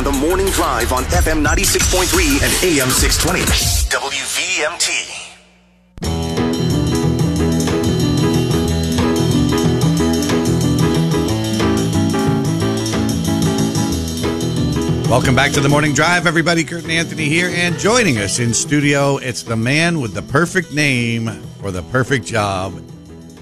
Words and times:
The 0.00 0.12
morning 0.12 0.46
drive 0.46 0.94
on 0.94 1.02
FM 1.04 1.44
96.3 1.44 2.42
and 2.42 2.50
AM 2.64 2.88
620. 2.88 3.42
WVMT. 3.90 4.88
Welcome 15.10 15.34
back 15.36 15.52
to 15.52 15.60
the 15.60 15.68
morning 15.68 15.92
drive, 15.92 16.26
everybody. 16.26 16.64
Kurt 16.64 16.84
and 16.84 16.92
Anthony 16.92 17.26
here, 17.26 17.50
and 17.52 17.78
joining 17.78 18.16
us 18.16 18.38
in 18.38 18.54
studio, 18.54 19.18
it's 19.18 19.42
the 19.42 19.56
man 19.56 20.00
with 20.00 20.14
the 20.14 20.22
perfect 20.22 20.72
name 20.72 21.28
for 21.60 21.70
the 21.70 21.82
perfect 21.82 22.24
job. 22.24 22.72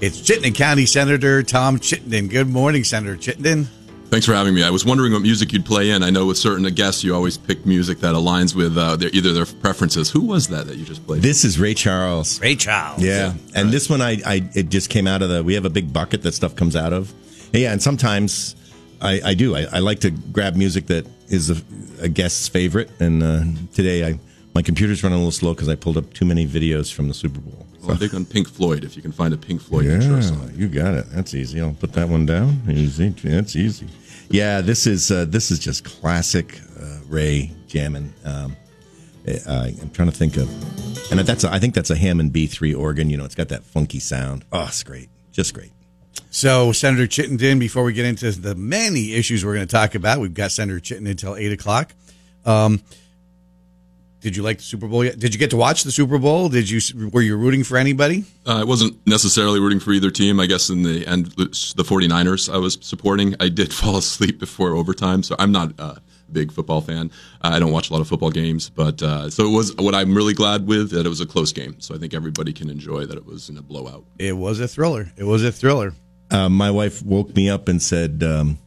It's 0.01 0.19
Chittenden 0.19 0.51
County 0.51 0.85
Senator 0.85 1.41
Tom 1.41 1.79
Chittenden. 1.79 2.27
Good 2.27 2.49
morning, 2.49 2.83
Senator 2.83 3.15
Chittenden. 3.15 3.69
Thanks 4.09 4.25
for 4.25 4.33
having 4.33 4.55
me. 4.55 4.63
I 4.63 4.71
was 4.71 4.83
wondering 4.83 5.13
what 5.13 5.21
music 5.21 5.53
you'd 5.53 5.65
play 5.65 5.91
in. 5.91 6.01
I 6.01 6.09
know 6.09 6.25
with 6.25 6.37
certain 6.37 6.63
guests, 6.73 7.03
you 7.03 7.13
always 7.13 7.37
pick 7.37 7.63
music 7.65 7.99
that 7.99 8.15
aligns 8.15 8.55
with 8.55 8.75
uh, 8.75 8.95
their, 8.95 9.09
either 9.13 9.33
their 9.33 9.45
preferences. 9.45 10.09
Who 10.09 10.21
was 10.21 10.47
that 10.47 10.65
that 10.65 10.77
you 10.77 10.85
just 10.85 11.05
played? 11.05 11.21
This 11.21 11.45
is 11.45 11.59
Ray 11.59 11.75
Charles. 11.75 12.41
Ray 12.41 12.55
Charles. 12.55 13.03
Yeah, 13.03 13.35
and 13.53 13.69
this 13.69 13.87
one 13.87 14.01
I, 14.01 14.17
I 14.25 14.49
it 14.55 14.69
just 14.69 14.89
came 14.89 15.05
out 15.05 15.21
of 15.21 15.29
the. 15.29 15.43
We 15.43 15.53
have 15.53 15.65
a 15.65 15.69
big 15.69 15.93
bucket 15.93 16.23
that 16.23 16.33
stuff 16.33 16.55
comes 16.55 16.75
out 16.75 16.91
of. 16.91 17.13
Yeah, 17.53 17.71
and 17.71 17.81
sometimes 17.81 18.55
I, 19.01 19.21
I 19.23 19.33
do. 19.35 19.55
I, 19.55 19.67
I 19.71 19.79
like 19.79 19.99
to 19.99 20.09
grab 20.09 20.55
music 20.55 20.87
that 20.87 21.05
is 21.27 21.51
a, 21.51 21.61
a 22.01 22.09
guest's 22.09 22.47
favorite. 22.47 22.89
And 22.99 23.23
uh, 23.23 23.43
today 23.73 24.05
I 24.05 24.19
my 24.55 24.61
computer's 24.61 25.03
running 25.03 25.17
a 25.17 25.19
little 25.19 25.31
slow 25.31 25.53
because 25.53 25.69
I 25.69 25.75
pulled 25.75 25.97
up 25.97 26.13
too 26.13 26.25
many 26.25 26.47
videos 26.47 26.91
from 26.91 27.07
the 27.07 27.13
Super 27.13 27.39
Bowl. 27.39 27.65
Well, 27.81 27.91
I'm 27.91 27.97
big 27.97 28.13
on 28.15 28.25
Pink 28.25 28.47
Floyd. 28.49 28.83
If 28.83 28.95
you 28.95 29.01
can 29.01 29.11
find 29.11 29.33
a 29.33 29.37
Pink 29.37 29.61
Floyd 29.61 29.85
intro 29.85 30.15
Yeah, 30.15 30.21
song. 30.21 30.51
you 30.55 30.67
got 30.67 30.93
it. 30.93 31.05
That's 31.11 31.33
easy. 31.33 31.61
I'll 31.61 31.73
put 31.73 31.93
that 31.93 32.09
one 32.09 32.25
down. 32.25 32.61
Easy. 32.69 33.09
That's 33.09 33.55
easy. 33.55 33.87
Yeah, 34.29 34.61
this 34.61 34.85
is 34.85 35.09
uh, 35.11 35.25
this 35.25 35.49
is 35.51 35.59
just 35.59 35.83
classic 35.85 36.59
uh, 36.79 36.97
Ray 37.07 37.51
jamming. 37.67 38.13
Um, 38.25 38.55
uh, 39.27 39.69
I'm 39.81 39.89
trying 39.91 40.09
to 40.09 40.15
think 40.15 40.37
of, 40.37 40.49
and 41.11 41.19
that's 41.21 41.43
a, 41.43 41.51
I 41.51 41.59
think 41.59 41.73
that's 41.75 41.89
a 41.89 41.95
Hammond 41.95 42.31
B3 42.33 42.77
organ. 42.77 43.09
You 43.09 43.17
know, 43.17 43.25
it's 43.25 43.35
got 43.35 43.49
that 43.49 43.63
funky 43.63 43.99
sound. 43.99 44.43
Oh, 44.51 44.65
it's 44.65 44.83
great, 44.83 45.09
just 45.31 45.53
great. 45.53 45.71
So, 46.31 46.71
Senator 46.71 47.07
Chittenden, 47.07 47.57
before 47.59 47.83
we 47.83 47.93
get 47.93 48.05
into 48.05 48.31
the 48.31 48.53
many 48.55 49.13
issues 49.13 49.43
we're 49.43 49.55
going 49.55 49.67
to 49.67 49.71
talk 49.71 49.95
about, 49.95 50.19
we've 50.19 50.33
got 50.33 50.51
Senator 50.51 50.79
Chittenden 50.79 51.11
until 51.11 51.35
8 51.35 51.51
o'clock. 51.53 51.93
Um, 52.45 52.81
did 54.21 54.35
you 54.35 54.43
like 54.43 54.57
the 54.57 54.63
Super 54.63 54.87
Bowl? 54.87 55.03
Did 55.03 55.33
you 55.33 55.39
get 55.39 55.51
to 55.51 55.57
watch 55.57 55.83
the 55.83 55.91
Super 55.91 56.17
Bowl? 56.17 56.49
Did 56.49 56.69
you 56.69 56.81
Were 57.09 57.21
you 57.21 57.37
rooting 57.37 57.63
for 57.63 57.77
anybody? 57.77 58.25
Uh, 58.45 58.61
I 58.61 58.63
wasn't 58.63 59.05
necessarily 59.07 59.59
rooting 59.59 59.79
for 59.79 59.91
either 59.91 60.11
team. 60.11 60.39
I 60.39 60.45
guess 60.45 60.69
in 60.69 60.83
the 60.83 61.05
end, 61.07 61.27
the 61.27 61.83
49ers 61.83 62.53
I 62.53 62.57
was 62.57 62.77
supporting. 62.81 63.35
I 63.39 63.49
did 63.49 63.73
fall 63.79 63.97
asleep 63.97 64.39
before 64.39 64.75
overtime, 64.75 65.23
so 65.23 65.35
I'm 65.39 65.51
not 65.51 65.71
a 65.79 66.01
big 66.31 66.51
football 66.51 66.81
fan. 66.81 67.11
I 67.41 67.59
don't 67.59 67.71
watch 67.71 67.89
a 67.89 67.93
lot 67.93 68.01
of 68.01 68.07
football 68.07 68.29
games, 68.29 68.69
but 68.69 69.01
uh, 69.01 69.29
so 69.29 69.45
it 69.45 69.51
was 69.51 69.75
what 69.77 69.95
I'm 69.95 70.13
really 70.13 70.33
glad 70.33 70.67
with 70.67 70.91
that 70.91 71.05
it 71.05 71.09
was 71.09 71.21
a 71.21 71.25
close 71.25 71.51
game. 71.53 71.79
So 71.79 71.95
I 71.95 71.97
think 71.97 72.13
everybody 72.13 72.53
can 72.53 72.69
enjoy 72.69 73.05
that 73.05 73.17
it 73.17 73.25
was 73.25 73.49
in 73.49 73.57
a 73.57 73.61
blowout. 73.61 74.05
It 74.17 74.35
was 74.35 74.59
a 74.59 74.67
thriller. 74.67 75.11
It 75.17 75.23
was 75.23 75.43
a 75.43 75.51
thriller. 75.51 75.93
Uh, 76.31 76.49
my 76.49 76.69
wife 76.69 77.01
woke 77.03 77.35
me 77.35 77.49
up 77.49 77.67
and 77.67 77.81
said, 77.81 78.21
um, 78.23 78.59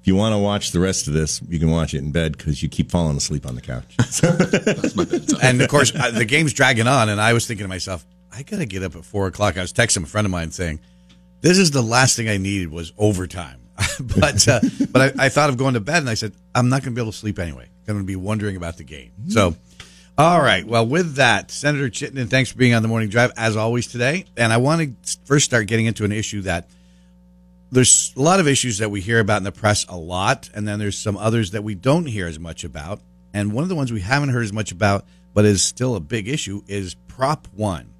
"If 0.00 0.06
you 0.06 0.16
want 0.16 0.32
to 0.34 0.38
watch 0.38 0.72
the 0.72 0.80
rest 0.80 1.08
of 1.08 1.14
this, 1.14 1.40
you 1.48 1.58
can 1.58 1.70
watch 1.70 1.94
it 1.94 1.98
in 1.98 2.12
bed 2.12 2.36
because 2.36 2.62
you 2.62 2.68
keep 2.68 2.90
falling 2.90 3.16
asleep 3.16 3.46
on 3.46 3.54
the 3.54 3.60
couch." 3.60 3.94
That's 3.98 4.96
my 4.96 5.06
and 5.42 5.60
of 5.60 5.68
course, 5.68 5.92
uh, 5.94 6.10
the 6.10 6.24
game's 6.24 6.52
dragging 6.52 6.86
on, 6.86 7.08
and 7.08 7.20
I 7.20 7.32
was 7.32 7.46
thinking 7.46 7.64
to 7.64 7.68
myself, 7.68 8.06
I 8.32 8.42
gotta 8.42 8.66
get 8.66 8.82
up 8.82 8.96
at 8.96 9.04
four 9.04 9.26
o'clock. 9.26 9.56
I 9.56 9.62
was 9.62 9.72
texting 9.72 10.04
a 10.04 10.06
friend 10.06 10.26
of 10.26 10.30
mine 10.30 10.50
saying, 10.50 10.80
"This 11.40 11.58
is 11.58 11.70
the 11.70 11.82
last 11.82 12.16
thing 12.16 12.28
I 12.28 12.36
needed 12.36 12.70
was 12.70 12.92
overtime." 12.98 13.60
but 14.00 14.46
uh, 14.48 14.60
but 14.90 15.20
I, 15.20 15.26
I 15.26 15.28
thought 15.28 15.50
of 15.50 15.56
going 15.56 15.74
to 15.74 15.80
bed, 15.80 15.98
and 15.98 16.10
I 16.10 16.14
said, 16.14 16.32
I'm 16.54 16.68
not 16.68 16.82
gonna 16.82 16.94
be 16.94 17.00
able 17.00 17.12
to 17.12 17.18
sleep 17.18 17.38
anyway. 17.38 17.68
I'm 17.88 17.94
gonna 17.94 18.04
be 18.04 18.16
wondering 18.16 18.56
about 18.56 18.76
the 18.76 18.84
game. 18.84 19.12
So, 19.28 19.56
all 20.18 20.40
right. 20.40 20.66
Well, 20.66 20.86
with 20.86 21.14
that, 21.16 21.50
Senator 21.50 21.88
Chittenden, 21.88 22.28
thanks 22.28 22.52
for 22.52 22.58
being 22.58 22.74
on 22.74 22.82
the 22.82 22.88
morning 22.88 23.08
drive 23.08 23.32
as 23.36 23.56
always 23.56 23.86
today. 23.86 24.26
And 24.36 24.52
I 24.52 24.58
want 24.58 25.04
to 25.04 25.18
first 25.24 25.44
start 25.44 25.66
getting 25.66 25.86
into 25.86 26.04
an 26.04 26.12
issue 26.12 26.42
that 26.42 26.68
there's 27.70 28.12
a 28.16 28.22
lot 28.22 28.40
of 28.40 28.48
issues 28.48 28.78
that 28.78 28.90
we 28.90 29.00
hear 29.00 29.20
about 29.20 29.38
in 29.38 29.44
the 29.44 29.52
press 29.52 29.86
a 29.88 29.96
lot, 29.96 30.50
and 30.54 30.66
then 30.66 30.78
there's 30.78 30.98
some 30.98 31.16
others 31.16 31.52
that 31.52 31.62
we 31.62 31.74
don't 31.74 32.06
hear 32.06 32.26
as 32.26 32.38
much 32.38 32.64
about. 32.64 33.00
And 33.32 33.52
one 33.52 33.62
of 33.62 33.68
the 33.68 33.76
ones 33.76 33.92
we 33.92 34.00
haven't 34.00 34.30
heard 34.30 34.44
as 34.44 34.52
much 34.52 34.72
about, 34.72 35.04
but 35.32 35.44
is 35.44 35.62
still 35.62 35.94
a 35.94 36.00
big 36.00 36.28
issue, 36.28 36.62
is 36.66 36.94
Prop 37.06 37.46
One. 37.54 37.94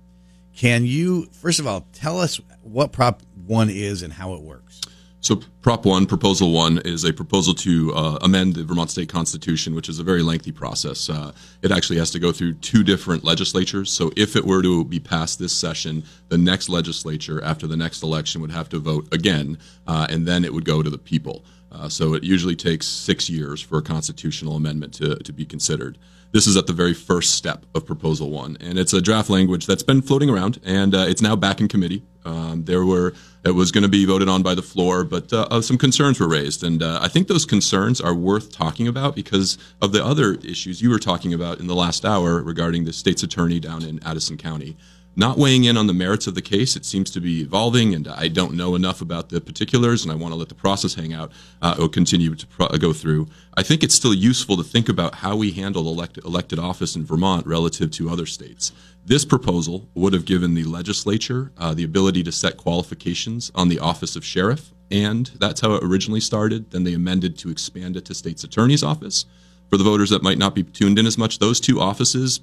Can 0.56 0.84
you, 0.84 1.26
first 1.32 1.60
of 1.60 1.66
all, 1.66 1.86
tell 1.92 2.20
us 2.20 2.40
what 2.62 2.92
Prop 2.92 3.22
One 3.46 3.70
is 3.70 4.02
and 4.02 4.12
how 4.12 4.34
it 4.34 4.42
works? 4.42 4.80
So, 5.22 5.42
Prop 5.60 5.84
1, 5.84 6.06
Proposal 6.06 6.50
1, 6.50 6.78
is 6.86 7.04
a 7.04 7.12
proposal 7.12 7.52
to 7.56 7.92
uh, 7.94 8.18
amend 8.22 8.54
the 8.54 8.64
Vermont 8.64 8.90
State 8.90 9.10
Constitution, 9.10 9.74
which 9.74 9.90
is 9.90 9.98
a 9.98 10.02
very 10.02 10.22
lengthy 10.22 10.50
process. 10.50 11.10
Uh, 11.10 11.32
it 11.60 11.70
actually 11.70 11.98
has 11.98 12.10
to 12.12 12.18
go 12.18 12.32
through 12.32 12.54
two 12.54 12.82
different 12.82 13.22
legislatures. 13.22 13.92
So, 13.92 14.10
if 14.16 14.34
it 14.34 14.46
were 14.46 14.62
to 14.62 14.82
be 14.84 14.98
passed 14.98 15.38
this 15.38 15.52
session, 15.52 16.04
the 16.28 16.38
next 16.38 16.70
legislature 16.70 17.42
after 17.44 17.66
the 17.66 17.76
next 17.76 18.02
election 18.02 18.40
would 18.40 18.50
have 18.50 18.70
to 18.70 18.78
vote 18.78 19.12
again, 19.12 19.58
uh, 19.86 20.06
and 20.08 20.26
then 20.26 20.42
it 20.42 20.54
would 20.54 20.64
go 20.64 20.82
to 20.82 20.88
the 20.88 20.98
people. 20.98 21.44
Uh, 21.70 21.90
so, 21.90 22.14
it 22.14 22.24
usually 22.24 22.56
takes 22.56 22.86
six 22.86 23.28
years 23.28 23.60
for 23.60 23.76
a 23.76 23.82
constitutional 23.82 24.56
amendment 24.56 24.94
to, 24.94 25.16
to 25.16 25.32
be 25.34 25.44
considered. 25.44 25.98
This 26.32 26.46
is 26.46 26.56
at 26.56 26.66
the 26.66 26.72
very 26.72 26.94
first 26.94 27.34
step 27.34 27.66
of 27.74 27.84
Proposal 27.84 28.30
1, 28.30 28.56
and 28.60 28.78
it's 28.78 28.94
a 28.94 29.02
draft 29.02 29.28
language 29.28 29.66
that's 29.66 29.82
been 29.82 30.00
floating 30.00 30.30
around, 30.30 30.60
and 30.64 30.94
uh, 30.94 31.04
it's 31.06 31.20
now 31.20 31.36
back 31.36 31.60
in 31.60 31.68
committee. 31.68 32.04
Um, 32.24 32.64
there 32.64 32.84
were 32.84 33.14
it 33.44 33.52
was 33.52 33.72
going 33.72 33.82
to 33.82 33.88
be 33.88 34.04
voted 34.04 34.28
on 34.28 34.42
by 34.42 34.54
the 34.54 34.62
floor, 34.62 35.02
but 35.02 35.32
uh, 35.32 35.62
some 35.62 35.78
concerns 35.78 36.20
were 36.20 36.28
raised, 36.28 36.62
and 36.62 36.82
uh, 36.82 36.98
I 37.00 37.08
think 37.08 37.26
those 37.26 37.46
concerns 37.46 38.00
are 38.00 38.14
worth 38.14 38.52
talking 38.52 38.86
about 38.86 39.14
because 39.14 39.56
of 39.80 39.92
the 39.92 40.04
other 40.04 40.34
issues 40.44 40.82
you 40.82 40.90
were 40.90 40.98
talking 40.98 41.32
about 41.32 41.58
in 41.58 41.66
the 41.66 41.74
last 41.74 42.04
hour 42.04 42.42
regarding 42.42 42.84
the 42.84 42.92
state's 42.92 43.22
attorney 43.22 43.58
down 43.58 43.82
in 43.82 43.98
Addison 44.04 44.36
County. 44.36 44.76
Not 45.16 45.38
weighing 45.38 45.64
in 45.64 45.76
on 45.76 45.88
the 45.88 45.92
merits 45.92 46.28
of 46.28 46.36
the 46.36 46.42
case, 46.42 46.76
it 46.76 46.84
seems 46.84 47.10
to 47.10 47.20
be 47.20 47.40
evolving, 47.40 47.94
and 47.94 48.06
I 48.06 48.28
don't 48.28 48.54
know 48.54 48.76
enough 48.76 49.00
about 49.00 49.28
the 49.28 49.40
particulars, 49.40 50.04
and 50.04 50.12
I 50.12 50.14
want 50.14 50.32
to 50.32 50.38
let 50.38 50.48
the 50.48 50.54
process 50.54 50.94
hang 50.94 51.12
out 51.12 51.32
uh, 51.60 51.74
or 51.80 51.88
continue 51.88 52.34
to 52.34 52.46
pro- 52.46 52.68
go 52.68 52.92
through. 52.92 53.26
I 53.56 53.64
think 53.64 53.82
it's 53.82 53.94
still 53.94 54.14
useful 54.14 54.56
to 54.56 54.62
think 54.62 54.88
about 54.88 55.16
how 55.16 55.34
we 55.34 55.50
handle 55.50 55.88
elected 55.88 56.24
elected 56.24 56.60
office 56.60 56.94
in 56.94 57.04
Vermont 57.04 57.44
relative 57.44 57.90
to 57.92 58.08
other 58.08 58.24
states. 58.24 58.70
This 59.10 59.24
proposal 59.24 59.88
would 59.96 60.12
have 60.12 60.24
given 60.24 60.54
the 60.54 60.62
legislature 60.62 61.50
uh, 61.58 61.74
the 61.74 61.82
ability 61.82 62.22
to 62.22 62.30
set 62.30 62.56
qualifications 62.56 63.50
on 63.56 63.68
the 63.68 63.80
office 63.80 64.14
of 64.14 64.24
sheriff, 64.24 64.70
and 64.88 65.26
that's 65.40 65.60
how 65.60 65.74
it 65.74 65.82
originally 65.82 66.20
started. 66.20 66.70
Then 66.70 66.84
they 66.84 66.94
amended 66.94 67.36
to 67.38 67.50
expand 67.50 67.96
it 67.96 68.04
to 68.04 68.14
state's 68.14 68.44
attorney's 68.44 68.84
office. 68.84 69.24
For 69.68 69.78
the 69.78 69.82
voters 69.82 70.10
that 70.10 70.22
might 70.22 70.38
not 70.38 70.54
be 70.54 70.62
tuned 70.62 70.96
in 70.96 71.06
as 71.06 71.18
much, 71.18 71.40
those 71.40 71.58
two 71.58 71.80
offices, 71.80 72.38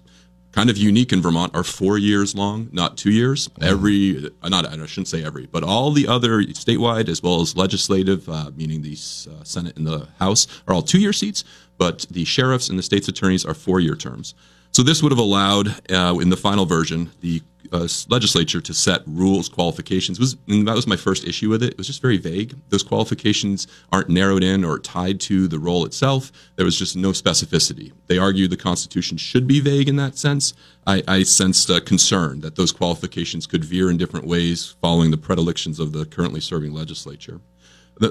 kind 0.51 0.69
of 0.69 0.75
unique 0.75 1.13
in 1.13 1.21
Vermont, 1.21 1.55
are 1.55 1.63
four 1.63 1.97
years 1.97 2.35
long, 2.35 2.67
not 2.73 2.97
two 2.97 3.11
years. 3.11 3.49
Every, 3.61 4.29
uh, 4.43 4.49
not 4.49 4.65
I 4.65 4.85
shouldn't 4.87 5.07
say 5.07 5.23
every, 5.23 5.45
but 5.45 5.63
all 5.63 5.91
the 5.91 6.09
other 6.09 6.43
statewide 6.43 7.07
as 7.07 7.23
well 7.23 7.39
as 7.39 7.55
legislative, 7.55 8.27
uh, 8.27 8.51
meaning 8.57 8.81
the 8.81 8.91
uh, 8.91 9.45
Senate 9.45 9.77
and 9.77 9.87
the 9.87 10.09
House, 10.19 10.47
are 10.67 10.73
all 10.73 10.81
two-year 10.81 11.13
seats. 11.13 11.45
But 11.77 12.07
the 12.11 12.25
sheriffs 12.25 12.67
and 12.67 12.77
the 12.77 12.83
state's 12.83 13.07
attorneys 13.07 13.45
are 13.45 13.53
four-year 13.53 13.95
terms. 13.95 14.35
So 14.77 14.83
this 14.83 15.01
would 15.01 15.11
have 15.11 15.17
allowed, 15.17 15.69
uh, 15.91 16.19
in 16.21 16.29
the 16.29 16.37
final 16.37 16.67
version, 16.67 17.09
the 17.21 17.41
uh, 17.71 17.87
legislature 18.09 18.61
to 18.61 18.73
set 18.75 19.01
rules, 19.07 19.49
qualifications. 19.49 20.19
Was 20.19 20.37
and 20.47 20.67
that 20.67 20.75
was 20.75 20.85
my 20.85 20.95
first 20.95 21.25
issue 21.25 21.49
with 21.49 21.63
it. 21.63 21.71
It 21.71 21.77
was 21.79 21.87
just 21.87 21.99
very 21.99 22.17
vague. 22.17 22.55
Those 22.69 22.83
qualifications 22.83 23.65
aren't 23.91 24.09
narrowed 24.09 24.43
in 24.43 24.63
or 24.63 24.77
tied 24.77 25.19
to 25.21 25.47
the 25.47 25.57
role 25.57 25.83
itself. 25.83 26.31
There 26.57 26.63
was 26.63 26.77
just 26.77 26.95
no 26.95 27.09
specificity. 27.09 27.91
They 28.05 28.19
argued 28.19 28.51
the 28.51 28.57
Constitution 28.57 29.17
should 29.17 29.47
be 29.47 29.61
vague 29.61 29.89
in 29.89 29.95
that 29.95 30.15
sense. 30.15 30.53
I, 30.85 31.01
I 31.07 31.23
sensed 31.23 31.71
a 31.71 31.81
concern 31.81 32.41
that 32.41 32.55
those 32.55 32.71
qualifications 32.71 33.47
could 33.47 33.65
veer 33.65 33.89
in 33.89 33.97
different 33.97 34.27
ways 34.27 34.75
following 34.79 35.09
the 35.09 35.17
predilections 35.17 35.79
of 35.79 35.91
the 35.91 36.05
currently 36.05 36.39
serving 36.39 36.73
legislature. 36.73 37.41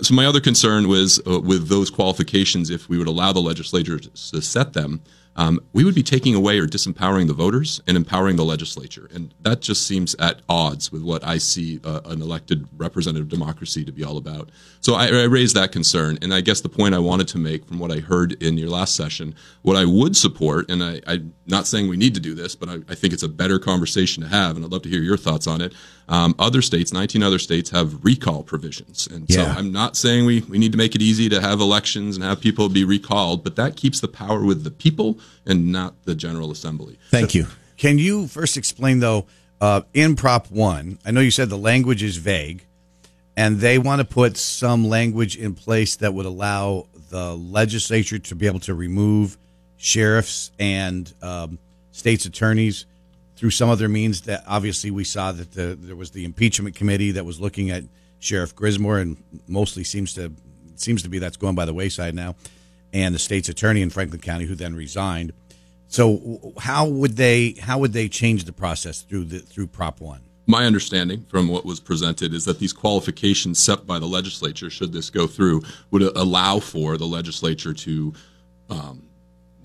So 0.02 0.14
my 0.16 0.26
other 0.26 0.40
concern 0.40 0.88
was 0.88 1.20
uh, 1.28 1.38
with 1.38 1.68
those 1.68 1.90
qualifications, 1.90 2.70
if 2.70 2.88
we 2.88 2.98
would 2.98 3.06
allow 3.06 3.32
the 3.32 3.38
legislature 3.38 4.00
to 4.00 4.42
set 4.42 4.72
them, 4.72 5.00
um, 5.36 5.60
we 5.72 5.84
would 5.84 5.94
be 5.94 6.02
taking 6.02 6.34
away 6.34 6.58
or 6.58 6.66
disempowering 6.66 7.26
the 7.26 7.34
voters 7.34 7.80
and 7.86 7.96
empowering 7.96 8.36
the 8.36 8.44
legislature. 8.44 9.08
And 9.14 9.34
that 9.42 9.60
just 9.60 9.86
seems 9.86 10.14
at 10.18 10.40
odds 10.48 10.90
with 10.90 11.02
what 11.02 11.22
I 11.24 11.38
see 11.38 11.78
uh, 11.84 12.00
an 12.06 12.22
elected 12.22 12.66
representative 12.76 13.28
democracy 13.28 13.84
to 13.84 13.92
be 13.92 14.02
all 14.02 14.16
about. 14.16 14.50
So 14.80 14.94
I, 14.94 15.08
I 15.08 15.24
raised 15.24 15.54
that 15.54 15.72
concern. 15.72 16.18
And 16.22 16.32
I 16.32 16.40
guess 16.40 16.62
the 16.62 16.70
point 16.70 16.94
I 16.94 16.98
wanted 16.98 17.28
to 17.28 17.38
make 17.38 17.66
from 17.66 17.78
what 17.78 17.92
I 17.92 17.98
heard 17.98 18.42
in 18.42 18.56
your 18.56 18.70
last 18.70 18.96
session, 18.96 19.34
what 19.62 19.76
I 19.76 19.84
would 19.84 20.16
support, 20.16 20.70
and 20.70 20.82
I, 20.82 21.00
I'm 21.06 21.34
not 21.46 21.66
saying 21.66 21.88
we 21.88 21.96
need 21.96 22.14
to 22.14 22.20
do 22.20 22.34
this, 22.34 22.54
but 22.56 22.68
I, 22.68 22.78
I 22.88 22.94
think 22.94 23.12
it's 23.12 23.22
a 23.22 23.28
better 23.28 23.58
conversation 23.58 24.22
to 24.22 24.28
have, 24.28 24.56
and 24.56 24.64
I'd 24.64 24.72
love 24.72 24.82
to 24.82 24.88
hear 24.88 25.02
your 25.02 25.18
thoughts 25.18 25.46
on 25.46 25.60
it. 25.60 25.74
Um, 26.08 26.34
other 26.38 26.62
states, 26.62 26.92
19 26.92 27.22
other 27.22 27.38
states, 27.38 27.70
have 27.70 28.04
recall 28.04 28.42
provisions. 28.42 29.08
And 29.08 29.30
so 29.30 29.42
Yeah. 29.42 29.54
I'm 29.56 29.72
not 29.72 29.96
saying 29.96 30.24
we, 30.24 30.40
we 30.42 30.58
need 30.58 30.72
to 30.72 30.78
make 30.78 30.94
it 30.94 31.02
easy 31.02 31.28
to 31.28 31.40
have 31.40 31.60
elections 31.60 32.16
and 32.16 32.24
have 32.24 32.40
people 32.40 32.68
be 32.68 32.84
recalled, 32.84 33.42
but 33.42 33.56
that 33.56 33.76
keeps 33.76 34.00
the 34.00 34.08
power 34.08 34.44
with 34.44 34.62
the 34.64 34.70
people 34.70 35.18
and 35.46 35.72
not 35.72 35.94
the 36.04 36.14
General 36.14 36.50
Assembly. 36.50 36.98
Thank 37.10 37.34
you. 37.34 37.46
Can 37.76 37.98
you 37.98 38.26
first 38.26 38.56
explain, 38.56 39.00
though, 39.00 39.26
uh, 39.60 39.82
in 39.94 40.16
Prop 40.16 40.50
1, 40.50 40.98
I 41.04 41.10
know 41.10 41.20
you 41.20 41.30
said 41.30 41.48
the 41.48 41.58
language 41.58 42.02
is 42.02 42.16
vague, 42.16 42.64
and 43.36 43.58
they 43.58 43.78
want 43.78 44.00
to 44.00 44.04
put 44.04 44.36
some 44.36 44.88
language 44.88 45.36
in 45.36 45.54
place 45.54 45.96
that 45.96 46.14
would 46.14 46.26
allow 46.26 46.86
the 47.10 47.34
legislature 47.36 48.18
to 48.18 48.34
be 48.34 48.46
able 48.46 48.60
to 48.60 48.74
remove 48.74 49.36
sheriffs 49.76 50.50
and 50.58 51.12
um, 51.22 51.58
states 51.92 52.24
attorneys 52.24 52.86
through 53.36 53.50
some 53.50 53.68
other 53.68 53.88
means. 53.88 54.22
That 54.22 54.44
obviously 54.46 54.90
we 54.90 55.04
saw 55.04 55.32
that 55.32 55.52
the, 55.52 55.76
there 55.80 55.96
was 55.96 56.10
the 56.10 56.24
impeachment 56.24 56.76
committee 56.76 57.12
that 57.12 57.24
was 57.24 57.40
looking 57.40 57.70
at 57.70 57.84
Sheriff 58.18 58.56
Grismore, 58.56 59.00
and 59.00 59.22
mostly 59.46 59.84
seems 59.84 60.14
to 60.14 60.32
seems 60.76 61.02
to 61.02 61.08
be 61.08 61.18
that's 61.18 61.36
going 61.36 61.54
by 61.54 61.64
the 61.64 61.74
wayside 61.74 62.14
now, 62.14 62.34
and 62.96 63.14
the 63.14 63.18
state's 63.18 63.50
attorney 63.50 63.82
in 63.82 63.90
Franklin 63.90 64.22
County 64.22 64.46
who 64.46 64.54
then 64.54 64.74
resigned. 64.74 65.34
So 65.86 66.54
how 66.58 66.86
would 66.86 67.16
they 67.16 67.52
how 67.60 67.78
would 67.78 67.92
they 67.92 68.08
change 68.08 68.44
the 68.44 68.52
process 68.52 69.02
through 69.02 69.24
the 69.24 69.38
through 69.40 69.66
Prop 69.66 70.00
One? 70.00 70.22
My 70.46 70.64
understanding 70.64 71.26
from 71.28 71.48
what 71.48 71.66
was 71.66 71.78
presented 71.78 72.32
is 72.32 72.44
that 72.46 72.58
these 72.58 72.72
qualifications 72.72 73.58
set 73.58 73.86
by 73.86 73.98
the 73.98 74.06
legislature, 74.06 74.70
should 74.70 74.92
this 74.92 75.10
go 75.10 75.26
through, 75.26 75.62
would 75.90 76.02
allow 76.02 76.58
for 76.60 76.96
the 76.96 77.04
legislature 77.04 77.74
to 77.74 78.14
um, 78.70 79.02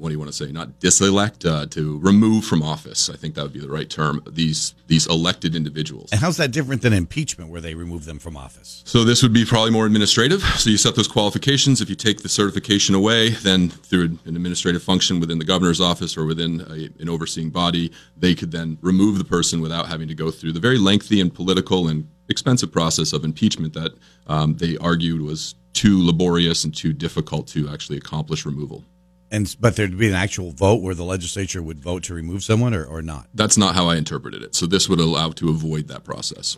what 0.01 0.09
do 0.09 0.13
you 0.13 0.19
want 0.19 0.31
to 0.31 0.36
say? 0.36 0.51
Not 0.51 0.80
diselect, 0.80 1.45
uh, 1.45 1.68
to 1.68 2.00
remove 2.00 2.44
from 2.44 2.63
office. 2.63 3.07
I 3.07 3.15
think 3.15 3.36
that 3.36 3.44
would 3.44 3.53
be 3.53 3.59
the 3.59 3.69
right 3.69 3.89
term. 3.89 4.24
These 4.27 4.74
these 4.88 5.06
elected 5.06 5.56
individuals. 5.56 6.09
And 6.12 6.19
how's 6.19 6.38
that 6.38 6.51
different 6.51 6.81
than 6.81 6.92
impeachment, 6.92 7.51
where 7.51 7.62
they 7.62 7.75
remove 7.75 8.06
them 8.06 8.18
from 8.18 8.36
office? 8.36 8.81
So 8.86 9.03
this 9.03 9.21
would 9.21 9.31
be 9.31 9.45
probably 9.45 9.69
more 9.69 9.86
administrative. 9.86 10.42
So 10.42 10.71
you 10.71 10.77
set 10.77 10.95
those 10.95 11.07
qualifications. 11.07 11.81
If 11.81 11.89
you 11.89 11.95
take 11.95 12.24
the 12.24 12.30
certification 12.30 12.95
away, 12.95 13.30
then 13.30 13.69
through 13.69 14.18
an 14.25 14.36
administrative 14.36 14.81
function 14.81 15.19
within 15.19 15.38
the 15.38 15.45
governor's 15.45 15.80
office 15.80 16.18
or 16.18 16.25
within 16.25 16.62
a, 16.62 16.89
an 17.01 17.07
overseeing 17.07 17.51
body, 17.51 17.92
they 18.18 18.33
could 18.33 18.51
then 18.51 18.80
remove 18.81 19.19
the 19.19 19.24
person 19.24 19.62
without 19.62 19.88
having 19.88 20.07
to 20.07 20.15
go 20.15 20.31
through 20.31 20.54
the 20.54 20.59
very 20.59 20.80
lengthy 20.80 21.21
and 21.21 21.31
political 21.33 21.88
and 21.88 22.07
expensive 22.27 22.71
process 22.71 23.13
of 23.13 23.24
impeachment 23.24 23.74
that 23.74 23.92
um, 24.25 24.56
they 24.56 24.77
argued 24.77 25.21
was 25.21 25.54
too 25.74 26.04
laborious 26.06 26.63
and 26.63 26.75
too 26.75 26.92
difficult 26.92 27.47
to 27.47 27.69
actually 27.69 27.97
accomplish 27.97 28.45
removal. 28.45 28.83
And 29.31 29.56
but 29.60 29.78
there'd 29.78 29.98
be 29.98 30.10
an 30.10 30.13
actual 30.13 30.51
vote 30.51 30.81
where 30.81 30.94
the 30.94 31.06
legislature 31.06 31.62
would 31.62 31.80
vote 31.80 32.04
to 32.04 32.13
remove 32.13 32.44
someone, 32.44 32.74
or, 32.74 32.83
or 32.86 33.01
not. 33.01 33.28
That's 33.33 33.57
not 33.57 33.75
how 33.75 33.88
I 33.88 33.95
interpreted 33.95 34.44
it. 34.44 34.56
So 34.56 34.66
this 34.66 34.89
would 34.89 35.00
allow 35.00 35.30
to 35.31 35.50
avoid 35.50 35.88
that 35.88 36.04
process. 36.04 36.57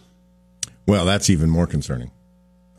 Well, 0.87 1.05
that's 1.05 1.29
even 1.29 1.49
more 1.49 1.67
concerning. 1.67 2.11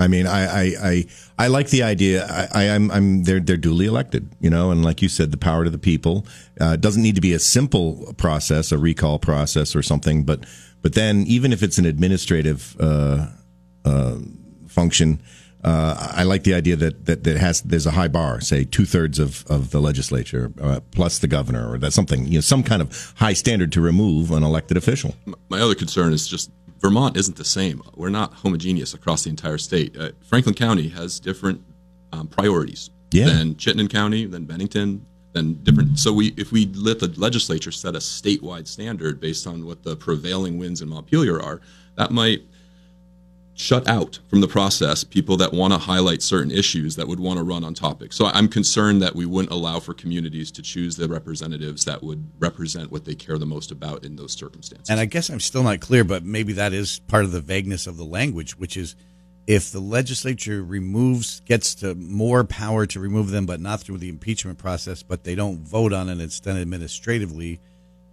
I 0.01 0.09
mean, 0.09 0.27
I 0.27 0.47
I, 0.47 0.75
I, 0.83 1.05
I 1.39 1.47
like 1.47 1.71
the 1.71 1.85
idea. 1.85 2.27
I, 2.27 2.49
I 2.53 2.63
am 2.65 2.91
I'm, 2.91 2.97
I'm 2.97 3.25
they're 3.25 3.39
they're 3.39 3.57
duly 3.57 3.87
elected, 3.87 4.29
you 4.41 4.51
know, 4.51 4.73
and 4.73 4.85
like 4.85 5.01
you 5.01 5.09
said, 5.09 5.31
the 5.31 5.37
power 5.37 5.63
to 5.63 5.71
the 5.71 5.79
people. 5.79 6.27
Uh, 6.61 6.75
doesn't 6.75 7.03
need 7.03 7.15
to 7.15 7.21
be 7.21 7.33
a 7.33 7.39
simple 7.39 8.13
process, 8.17 8.73
a 8.73 8.79
recall 8.79 9.21
process 9.21 9.77
or 9.77 9.83
something, 9.83 10.25
but 10.25 10.45
but 10.83 10.95
then 10.95 11.25
even 11.29 11.53
if 11.53 11.63
it's 11.63 11.79
an 11.79 11.87
administrative 11.87 12.77
uh, 12.81 13.29
uh, 13.85 14.17
function, 14.67 15.23
uh, 15.65 16.13
I 16.13 16.25
like 16.25 16.45
the 16.45 16.53
idea 16.53 16.77
that, 16.77 17.07
that 17.07 17.25
that 17.25 17.39
has 17.39 17.63
there's 17.63 17.87
a 17.87 17.93
high 17.93 18.09
bar, 18.09 18.41
say 18.41 18.65
two 18.65 18.85
thirds 18.85 19.19
of, 19.19 19.47
of 19.49 19.71
the 19.71 19.81
legislature 19.81 20.53
uh, 20.61 20.81
plus 20.91 21.19
the 21.19 21.27
governor, 21.27 21.73
or 21.73 21.79
that 21.79 21.93
something 21.93 22.27
you 22.27 22.35
know 22.35 22.41
some 22.43 22.63
kind 22.63 22.83
of 22.83 23.15
high 23.17 23.33
standard 23.33 23.73
to 23.73 23.81
remove 23.81 24.31
an 24.31 24.43
elected 24.43 24.77
official. 24.77 25.15
My 25.49 25.61
other 25.61 25.75
concern 25.75 26.13
is 26.13 26.29
just 26.29 26.51
Vermont 26.81 27.17
isn't 27.17 27.39
the 27.39 27.47
same. 27.47 27.83
We're 27.95 28.11
not 28.11 28.35
homogeneous 28.35 28.93
across 28.93 29.25
the 29.25 29.31
entire 29.31 29.57
state. 29.57 29.97
Uh, 29.97 30.11
Franklin 30.23 30.55
County 30.55 30.89
has 30.89 31.19
different 31.19 31.63
um, 32.13 32.29
priorities 32.29 32.91
yeah. 33.11 33.25
than 33.27 33.57
Chittenden 33.57 33.89
County, 33.89 34.27
than 34.27 34.45
Bennington, 34.45 35.07
than 35.33 35.55
different. 35.63 35.99
So 35.99 36.13
we 36.13 36.35
if 36.37 36.53
we 36.53 36.67
let 36.75 36.99
the 36.99 37.09
legislature 37.17 37.73
set 37.73 37.95
a 37.95 38.01
statewide 38.01 38.69
standard 38.69 39.19
based 39.19 39.47
on 39.47 39.65
what 39.65 39.83
the 39.83 39.97
prevailing 39.97 40.59
winds 40.59 40.83
in 40.83 40.91
Montpelier 40.91 41.41
are, 41.41 41.63
that 41.97 42.11
might 42.11 42.43
shut 43.55 43.87
out 43.89 44.19
from 44.29 44.41
the 44.41 44.49
process 44.49 45.05
people 45.05 45.37
that 45.37 45.53
want 45.53 45.73
to 45.73 45.79
highlight 45.79 46.23
certain 46.23 46.51
issues 46.51 46.97
that 46.97 47.07
would 47.07 47.21
want 47.21 47.39
to 47.39 47.45
run 47.45 47.65
on 47.65 47.73
topics. 47.73 48.17
So 48.17 48.27
I'm 48.27 48.49
concerned 48.49 49.01
that 49.03 49.15
we 49.15 49.27
wouldn't 49.27 49.53
allow 49.53 49.79
for 49.81 49.95
communities 49.95 50.51
to 50.53 50.63
choose 50.63 50.97
the 50.97 51.09
representatives 51.09 51.85
that 51.85 52.03
would 52.03 52.29
represent 52.41 52.91
what 52.91 53.05
they 53.05 53.15
care 53.15 53.39
the 53.39 53.47
most 53.47 53.71
about 53.71 54.05
in 54.05 54.17
those 54.17 54.33
circumstances. 54.33 54.91
And 54.91 54.99
I 54.99 55.05
guess 55.05 55.31
I'm 55.31 55.41
still 55.41 55.63
not 55.63 55.81
clear, 55.81 56.05
but 56.05 56.25
maybe 56.25 56.53
that 56.55 56.73
is 56.73 56.99
part 57.07 57.25
of 57.25 57.33
the 57.33 57.41
vagueness 57.41 57.87
of 57.87 57.97
the 57.97 58.05
language, 58.05 58.59
which 58.59 58.77
is 58.77 58.97
if 59.47 59.71
the 59.71 59.81
legislature 59.81 60.63
removes 60.63 61.41
gets 61.41 61.75
to 61.77 61.95
more 61.95 62.45
power 62.45 62.87
to 62.87 62.99
remove 62.99 63.31
them, 63.31 63.47
but 63.47 63.61
not 63.61 63.81
through 63.81 63.99
the 63.99 64.09
impeachment 64.09 64.59
process, 64.59 65.03
but 65.03 65.25
they 65.25 65.35
don't 65.35 65.59
vote 65.59 65.93
on 65.93 66.09
it, 66.09 66.21
it's 66.21 66.41
done 66.41 66.57
administratively. 66.57 67.61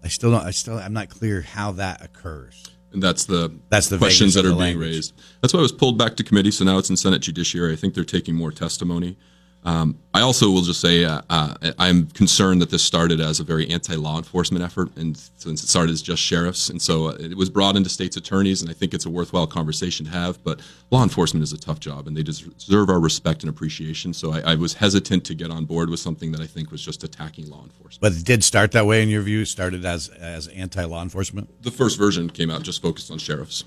I 0.04 0.08
still 0.10 0.32
don't. 0.32 0.44
I 0.44 0.52
still. 0.52 0.78
I'm 0.78 0.94
not 0.94 1.10
clear 1.10 1.42
how 1.42 1.72
that 1.74 2.04
occurs. 2.04 2.66
And 2.94 3.02
that's 3.02 3.26
the 3.26 3.54
That's 3.70 3.88
the 3.88 3.98
questions 3.98 4.34
that 4.34 4.46
are 4.46 4.50
being 4.50 4.60
language. 4.60 4.90
raised. 4.96 5.14
That's 5.42 5.54
why 5.54 5.60
it 5.60 5.64
was 5.64 5.72
pulled 5.72 5.98
back 5.98 6.16
to 6.18 6.24
committee. 6.24 6.52
So 6.52 6.66
now 6.66 6.78
it's 6.78 6.90
in 6.90 6.98
Senate 6.98 7.22
Judiciary. 7.22 7.72
I 7.72 7.76
think 7.78 7.94
they're 7.94 8.04
taking 8.04 8.36
more 8.36 8.52
testimony. 8.52 9.18
Um, 9.64 10.00
I 10.14 10.22
also 10.22 10.50
will 10.50 10.64
just 10.64 10.82
say 10.82 11.06
uh, 11.06 11.22
uh, 11.30 11.54
I'm 11.78 12.08
concerned 12.08 12.62
that 12.62 12.72
this 12.72 12.84
started 12.84 13.22
as 13.22 13.40
a 13.40 13.44
very 13.44 13.70
anti-law 13.70 14.18
enforcement 14.18 14.64
effort, 14.64 14.90
and 14.98 15.16
since 15.38 15.64
it 15.64 15.68
started 15.68 15.94
as 15.94 16.02
just 16.02 16.22
sheriffs, 16.22 16.70
and 16.70 16.82
so 16.82 17.10
uh, 17.10 17.18
it 17.20 17.38
was 17.38 17.50
brought 17.50 17.76
into 17.76 17.90
states' 17.90 18.18
attorneys, 18.18 18.62
and 18.62 18.72
I 18.72 18.74
think 18.74 18.94
it's 18.94 19.06
a 19.06 19.10
worthwhile 19.10 19.46
conversation 19.46 20.08
to 20.08 20.12
have. 20.12 20.44
But 20.44 20.62
law 20.90 21.04
enforcement 21.04 21.44
is 21.44 21.54
a 21.54 21.60
tough 21.60 21.80
job, 21.80 22.08
and 22.08 22.18
they 22.18 22.24
deserve 22.24 22.90
our 22.90 23.00
respect 23.00 23.44
and 23.44 23.50
appreciation. 23.50 24.14
So 24.14 24.34
I, 24.34 24.54
I 24.54 24.56
was 24.56 24.74
hesitant 24.74 25.26
to 25.26 25.36
get 25.36 25.52
on 25.52 25.66
board 25.66 25.90
with 25.90 26.00
something 26.00 26.32
that 26.32 26.42
I 26.42 26.48
think 26.48 26.72
was 26.72 26.84
just 26.84 27.04
attacking 27.04 27.50
law 27.50 27.64
enforcement. 27.64 28.02
But 28.02 28.14
it 28.14 28.26
did 28.26 28.44
start 28.44 28.72
that 28.72 28.88
way 28.88 29.04
in 29.04 29.10
your 29.10 29.22
view. 29.22 29.46
Started 29.46 29.86
as 29.86 30.10
as 30.10 30.48
anti 30.48 30.84
law 30.86 31.04
enforcement. 31.04 31.64
The 31.64 31.72
first 31.72 32.00
version 32.00 32.32
came 32.32 32.50
out 32.50 32.64
just 32.64 32.82
focused 32.82 33.12
on 33.12 33.20
sheriffs. 33.20 33.64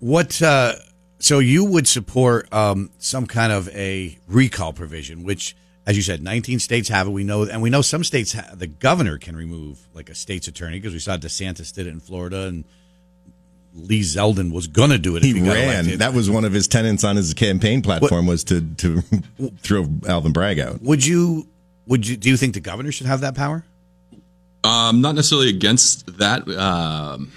What? 0.00 0.42
So 1.20 1.38
you 1.38 1.64
would 1.64 1.86
support 1.86 2.52
um, 2.52 2.90
some 2.98 3.26
kind 3.26 3.52
of 3.52 3.68
a 3.68 4.18
recall 4.26 4.72
provision, 4.72 5.22
which, 5.22 5.54
as 5.86 5.94
you 5.96 6.02
said, 6.02 6.22
19 6.22 6.58
states 6.58 6.88
have 6.88 7.06
it. 7.06 7.10
We 7.10 7.24
know, 7.24 7.42
and 7.44 7.60
we 7.62 7.68
know 7.70 7.82
some 7.82 8.02
states 8.04 8.32
ha- 8.32 8.50
the 8.54 8.66
governor 8.66 9.18
can 9.18 9.36
remove 9.36 9.78
like 9.94 10.08
a 10.08 10.14
state's 10.14 10.48
attorney 10.48 10.78
because 10.78 10.94
we 10.94 10.98
saw 10.98 11.16
DeSantis 11.18 11.72
did 11.74 11.86
it 11.86 11.90
in 11.90 12.00
Florida, 12.00 12.46
and 12.46 12.64
Lee 13.74 14.00
Zeldin 14.00 14.50
was 14.52 14.66
going 14.66 14.90
to 14.90 14.98
do 14.98 15.14
it. 15.16 15.22
He 15.22 15.30
if 15.30 15.36
he 15.36 15.42
got 15.42 15.52
ran. 15.52 15.74
elected. 15.74 15.98
That 16.00 16.14
was 16.14 16.28
one 16.30 16.44
of 16.44 16.52
his 16.52 16.66
tenants 16.66 17.04
on 17.04 17.16
his 17.16 17.34
campaign 17.34 17.82
platform 17.82 18.26
was 18.26 18.42
to 18.44 18.62
to 18.76 19.00
throw 19.62 19.86
Alvin 20.08 20.32
Bragg 20.32 20.58
out. 20.58 20.80
Would 20.82 21.04
you? 21.06 21.46
Would 21.86 22.06
you? 22.08 22.16
Do 22.16 22.30
you 22.30 22.36
think 22.36 22.54
the 22.54 22.60
governor 22.60 22.92
should 22.92 23.06
have 23.06 23.20
that 23.20 23.34
power? 23.34 23.64
Um, 24.64 25.00
not 25.00 25.14
necessarily 25.14 25.48
against 25.50 26.18
that. 26.18 26.48
Um, 26.48 27.30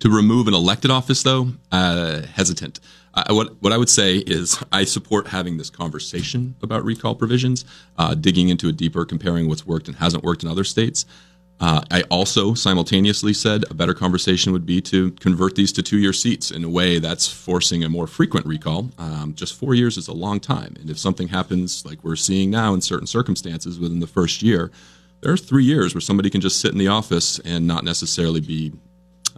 to 0.00 0.10
remove 0.10 0.48
an 0.48 0.54
elected 0.54 0.90
office, 0.90 1.22
though, 1.22 1.48
uh, 1.72 2.22
hesitant. 2.22 2.80
I, 3.14 3.32
what 3.32 3.60
what 3.62 3.72
I 3.72 3.78
would 3.78 3.88
say 3.88 4.18
is 4.18 4.62
I 4.70 4.84
support 4.84 5.28
having 5.28 5.56
this 5.56 5.70
conversation 5.70 6.54
about 6.62 6.84
recall 6.84 7.14
provisions, 7.14 7.64
uh, 7.96 8.14
digging 8.14 8.50
into 8.50 8.68
it 8.68 8.76
deeper, 8.76 9.04
comparing 9.04 9.48
what's 9.48 9.66
worked 9.66 9.88
and 9.88 9.96
hasn't 9.96 10.22
worked 10.22 10.42
in 10.42 10.50
other 10.50 10.64
states. 10.64 11.06
Uh, 11.58 11.80
I 11.90 12.02
also 12.10 12.52
simultaneously 12.52 13.32
said 13.32 13.64
a 13.70 13.74
better 13.74 13.94
conversation 13.94 14.52
would 14.52 14.66
be 14.66 14.82
to 14.82 15.12
convert 15.12 15.54
these 15.54 15.72
to 15.72 15.82
two-year 15.82 16.12
seats. 16.12 16.50
In 16.50 16.64
a 16.64 16.68
way, 16.68 16.98
that's 16.98 17.26
forcing 17.26 17.82
a 17.82 17.88
more 17.88 18.06
frequent 18.06 18.44
recall. 18.44 18.90
Um, 18.98 19.32
just 19.34 19.54
four 19.54 19.74
years 19.74 19.96
is 19.96 20.06
a 20.06 20.12
long 20.12 20.38
time, 20.38 20.74
and 20.78 20.90
if 20.90 20.98
something 20.98 21.28
happens 21.28 21.86
like 21.86 22.04
we're 22.04 22.16
seeing 22.16 22.50
now 22.50 22.74
in 22.74 22.82
certain 22.82 23.06
circumstances 23.06 23.80
within 23.80 24.00
the 24.00 24.06
first 24.06 24.42
year, 24.42 24.70
there 25.22 25.32
are 25.32 25.36
three 25.38 25.64
years 25.64 25.94
where 25.94 26.02
somebody 26.02 26.28
can 26.28 26.42
just 26.42 26.60
sit 26.60 26.72
in 26.72 26.78
the 26.78 26.88
office 26.88 27.38
and 27.38 27.66
not 27.66 27.84
necessarily 27.84 28.40
be 28.40 28.72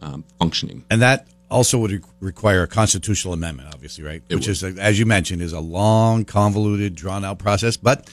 um, 0.00 0.24
functioning. 0.38 0.84
And 0.90 1.02
that 1.02 1.28
also 1.50 1.78
would 1.78 2.04
require 2.20 2.62
a 2.62 2.66
constitutional 2.66 3.34
amendment, 3.34 3.70
obviously, 3.72 4.04
right? 4.04 4.22
It 4.28 4.34
Which 4.34 4.46
would. 4.46 4.52
is, 4.52 4.78
as 4.78 4.98
you 4.98 5.06
mentioned, 5.06 5.42
is 5.42 5.52
a 5.52 5.60
long, 5.60 6.24
convoluted, 6.24 6.94
drawn 6.94 7.24
out 7.24 7.38
process. 7.38 7.76
But 7.76 8.08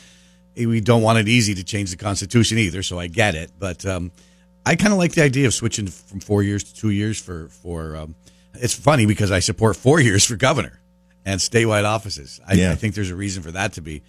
we 0.56 0.80
don't 0.82 1.01
want 1.01 1.20
it 1.20 1.27
easy 1.27 1.54
to 1.56 1.63
change 1.63 1.92
the 1.92 1.98
Constitution 1.98 2.58
either, 2.58 2.82
so 2.82 3.00
I 3.00 3.08
get 3.08 3.36
it. 3.36 3.51
But 3.60 3.86
um, 3.86 4.12
I 4.65 4.75
kind 4.75 4.94
of 4.94 5.00
like 5.00 5.13
the 5.13 5.24
idea 5.24 5.48
of 5.48 5.54
switching 5.54 5.88
from 5.88 6.20
four 6.22 6.44
years 6.44 6.63
to 6.63 6.75
two 6.75 6.89
years 6.92 7.20
for 7.20 7.48
for. 7.50 7.96
Um, 7.98 8.15
it's 8.58 8.74
funny 8.74 9.06
because 9.06 9.32
I 9.32 9.39
support 9.39 9.75
four 9.75 10.00
years 10.00 10.24
for 10.24 10.38
governor 10.38 10.80
and 11.25 11.42
statewide 11.42 11.84
offices. 11.84 12.39
I, 12.48 12.54
Yeah. 12.54 12.72
I 12.72 12.75
think 12.75 12.96
there's 12.96 13.10
a 13.10 13.15
reason 13.15 13.44
for 13.44 13.51
that 13.51 13.74
to 13.74 13.82
be. 13.82 14.01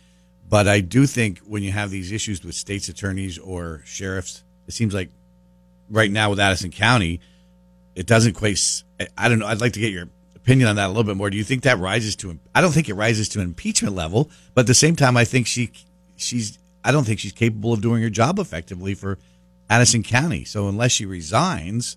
But 0.48 0.68
I 0.68 0.78
do 0.80 1.06
think 1.06 1.40
when 1.40 1.64
you 1.64 1.72
have 1.72 1.90
these 1.90 2.12
issues 2.12 2.44
with 2.44 2.54
states' 2.54 2.88
attorneys 2.88 3.38
or 3.38 3.82
sheriffs, 3.84 4.44
it 4.68 4.74
seems 4.74 4.94
like 4.94 5.10
right 5.90 6.10
now 6.10 6.30
with 6.30 6.38
Addison 6.38 6.70
County, 6.70 7.20
it 7.96 8.06
doesn't 8.06 8.34
quite. 8.34 8.60
I 9.18 9.28
don't 9.28 9.40
know. 9.40 9.46
I'd 9.46 9.60
like 9.60 9.72
to 9.72 9.80
get 9.80 9.92
your 9.92 10.08
opinion 10.36 10.68
on 10.68 10.76
that 10.76 10.86
a 10.86 10.88
little 10.88 11.02
bit 11.02 11.16
more. 11.16 11.30
Do 11.30 11.36
you 11.36 11.44
think 11.44 11.62
that 11.62 11.78
rises 11.78 12.14
to? 12.16 12.38
I 12.54 12.60
don't 12.60 12.72
think 12.72 12.88
it 12.88 12.94
rises 12.94 13.28
to 13.30 13.40
an 13.40 13.46
impeachment 13.46 13.94
level, 13.94 14.30
but 14.54 14.60
at 14.60 14.66
the 14.68 14.74
same 14.74 14.94
time, 14.94 15.16
I 15.16 15.24
think 15.24 15.46
she, 15.46 15.72
she's. 16.16 16.58
I 16.84 16.92
don't 16.92 17.04
think 17.04 17.18
she's 17.18 17.32
capable 17.32 17.72
of 17.72 17.80
doing 17.80 18.02
her 18.02 18.10
job 18.10 18.38
effectively 18.38 18.94
for 18.94 19.18
Addison 19.68 20.04
County. 20.04 20.44
So 20.44 20.68
unless 20.68 20.92
she 20.92 21.04
resigns, 21.04 21.96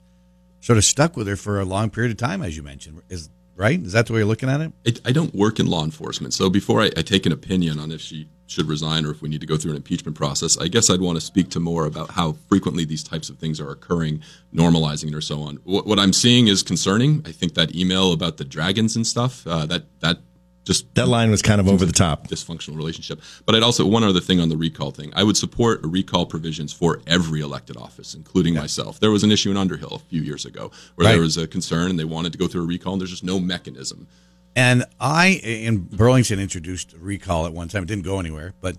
sort 0.62 0.78
of 0.78 0.86
stuck 0.86 1.16
with 1.16 1.28
her 1.28 1.36
for 1.36 1.60
a 1.60 1.66
long 1.66 1.92
period 1.92 2.12
of 2.12 2.18
time, 2.18 2.42
as 2.42 2.58
you 2.58 2.64
mentioned, 2.64 3.02
is 3.10 3.30
right. 3.56 3.80
Is 3.80 3.92
that 3.92 4.08
the 4.08 4.14
way 4.14 4.20
you're 4.20 4.28
looking 4.28 4.50
at 4.50 4.62
it? 4.62 4.72
I, 4.88 5.10
I 5.10 5.12
don't 5.12 5.36
work 5.36 5.60
in 5.60 5.68
law 5.68 5.84
enforcement, 5.84 6.34
so 6.34 6.50
before 6.50 6.82
I, 6.82 6.86
I 6.98 7.02
take 7.04 7.26
an 7.26 7.34
opinion 7.34 7.78
on 7.78 7.92
if 7.92 8.02
she 8.02 8.28
should 8.50 8.68
resign 8.68 9.06
or 9.06 9.12
if 9.12 9.22
we 9.22 9.30
need 9.30 9.42
to 9.42 9.48
go 9.48 9.58
through 9.58 9.72
an 9.72 9.78
impeachment 9.78 10.18
process, 10.18 10.58
I 10.58 10.68
guess 10.68 10.90
I'd 10.90 11.02
want 11.02 11.18
to 11.18 11.22
speak 11.26 11.50
to 11.52 11.60
more 11.60 11.86
about 11.86 12.12
how 12.12 12.34
frequently 12.50 12.84
these 12.84 13.04
types 13.04 13.30
of 13.30 13.38
things 13.38 13.60
are 13.60 13.70
occurring, 13.70 14.22
normalizing 14.54 15.10
it 15.10 15.14
or 15.16 15.22
so 15.22 15.42
on. 15.42 15.58
What, 15.64 15.86
what 15.86 16.00
I'm 16.00 16.14
seeing 16.14 16.48
is 16.48 16.64
concerning. 16.64 17.22
I 17.26 17.32
think 17.32 17.54
that 17.54 17.76
email 17.76 18.12
about 18.12 18.38
the 18.38 18.44
dragons 18.46 18.96
and 18.96 19.06
stuff 19.06 19.46
uh, 19.46 19.66
that 19.68 19.84
that 20.02 20.18
just 20.66 20.94
That 20.96 21.08
line 21.08 21.32
was 21.32 21.42
kind 21.42 21.60
of 21.62 21.68
over 21.68 21.86
the 21.86 21.94
top. 21.94 22.28
dysfunctional 22.28 22.76
relationship. 22.76 23.22
But 23.46 23.56
I'd 23.56 23.64
also 23.64 23.86
one 23.88 24.04
other 24.04 24.20
thing 24.20 24.40
on 24.40 24.50
the 24.50 24.58
recall 24.58 24.92
thing. 24.92 25.12
I 25.16 25.24
would 25.24 25.38
support 25.38 25.80
recall 25.84 26.26
provisions 26.26 26.74
for 26.74 27.02
every 27.08 27.42
elected 27.42 27.78
office, 27.78 28.14
including 28.14 28.54
myself. 28.56 29.00
There 29.00 29.10
was 29.10 29.24
an 29.24 29.32
issue 29.32 29.50
in 29.52 29.58
Underhill 29.58 29.94
a 29.96 30.00
few 30.10 30.22
years 30.22 30.46
ago 30.46 30.70
where 30.96 31.06
Right. 31.06 31.14
there 31.14 31.22
was 31.22 31.38
a 31.38 31.48
concern 31.48 31.90
and 31.90 31.98
they 32.00 32.04
wanted 32.04 32.34
to 32.34 32.38
go 32.38 32.48
through 32.48 32.64
a 32.64 32.68
recall, 32.68 32.94
and 32.94 33.02
there's 33.02 33.10
just 33.12 33.24
no 33.24 33.40
mechanism. 33.40 34.08
And 34.56 34.84
I, 35.00 35.40
in 35.44 35.84
Burlington, 35.84 36.40
introduced 36.40 36.94
recall 36.98 37.46
at 37.46 37.54
one 37.54 37.68
time. 37.68 37.84
It 37.84 37.88
didn't 37.88 38.04
go 38.04 38.20
anywhere. 38.20 38.54
But 38.60 38.76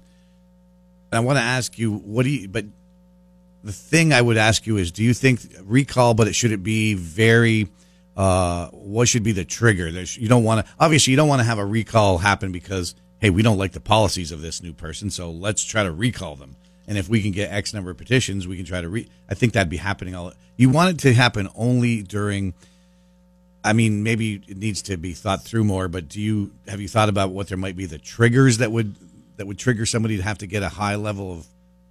I 1.12 1.20
want 1.20 1.38
to 1.38 1.42
ask 1.42 1.78
you, 1.78 1.92
what 1.92 2.24
do 2.24 2.30
you, 2.30 2.48
but 2.48 2.64
the 3.64 3.72
thing 3.72 4.12
I 4.12 4.20
would 4.20 4.36
ask 4.36 4.66
you 4.66 4.76
is, 4.76 4.90
do 4.92 5.02
you 5.02 5.14
think 5.14 5.40
recall, 5.62 6.14
but 6.14 6.28
it 6.28 6.34
should 6.34 6.52
it 6.52 6.62
be 6.62 6.94
very, 6.94 7.68
uh, 8.16 8.68
what 8.68 9.08
should 9.08 9.22
be 9.22 9.32
the 9.32 9.44
trigger? 9.44 9.90
There's, 9.90 10.16
you 10.16 10.28
don't 10.28 10.44
want 10.44 10.66
to, 10.66 10.72
obviously, 10.78 11.12
you 11.12 11.16
don't 11.16 11.28
want 11.28 11.40
to 11.40 11.44
have 11.44 11.58
a 11.58 11.64
recall 11.64 12.18
happen 12.18 12.52
because, 12.52 12.94
hey, 13.18 13.30
we 13.30 13.42
don't 13.42 13.58
like 13.58 13.72
the 13.72 13.80
policies 13.80 14.32
of 14.32 14.40
this 14.40 14.62
new 14.62 14.72
person, 14.72 15.10
so 15.10 15.30
let's 15.30 15.64
try 15.64 15.82
to 15.82 15.92
recall 15.92 16.36
them. 16.36 16.56
And 16.86 16.98
if 16.98 17.08
we 17.08 17.22
can 17.22 17.32
get 17.32 17.52
X 17.52 17.72
number 17.72 17.90
of 17.90 17.96
petitions, 17.96 18.48
we 18.48 18.56
can 18.56 18.64
try 18.64 18.80
to 18.80 18.88
re. 18.88 19.08
I 19.28 19.34
think 19.34 19.52
that'd 19.52 19.68
be 19.68 19.76
happening 19.76 20.14
all. 20.14 20.32
You 20.56 20.70
want 20.70 20.90
it 20.90 20.98
to 21.00 21.14
happen 21.14 21.48
only 21.54 22.02
during. 22.02 22.54
I 23.62 23.72
mean, 23.72 24.02
maybe 24.02 24.42
it 24.48 24.56
needs 24.56 24.82
to 24.82 24.96
be 24.96 25.12
thought 25.12 25.44
through 25.44 25.64
more. 25.64 25.88
But 25.88 26.08
do 26.08 26.20
you 26.20 26.52
have 26.68 26.80
you 26.80 26.88
thought 26.88 27.08
about 27.08 27.30
what 27.30 27.48
there 27.48 27.58
might 27.58 27.76
be 27.76 27.86
the 27.86 27.98
triggers 27.98 28.58
that 28.58 28.72
would 28.72 28.94
that 29.36 29.46
would 29.46 29.58
trigger 29.58 29.86
somebody 29.86 30.16
to 30.16 30.22
have 30.22 30.38
to 30.38 30.46
get 30.46 30.62
a 30.62 30.68
high 30.68 30.96
level 30.96 31.32
of 31.32 31.46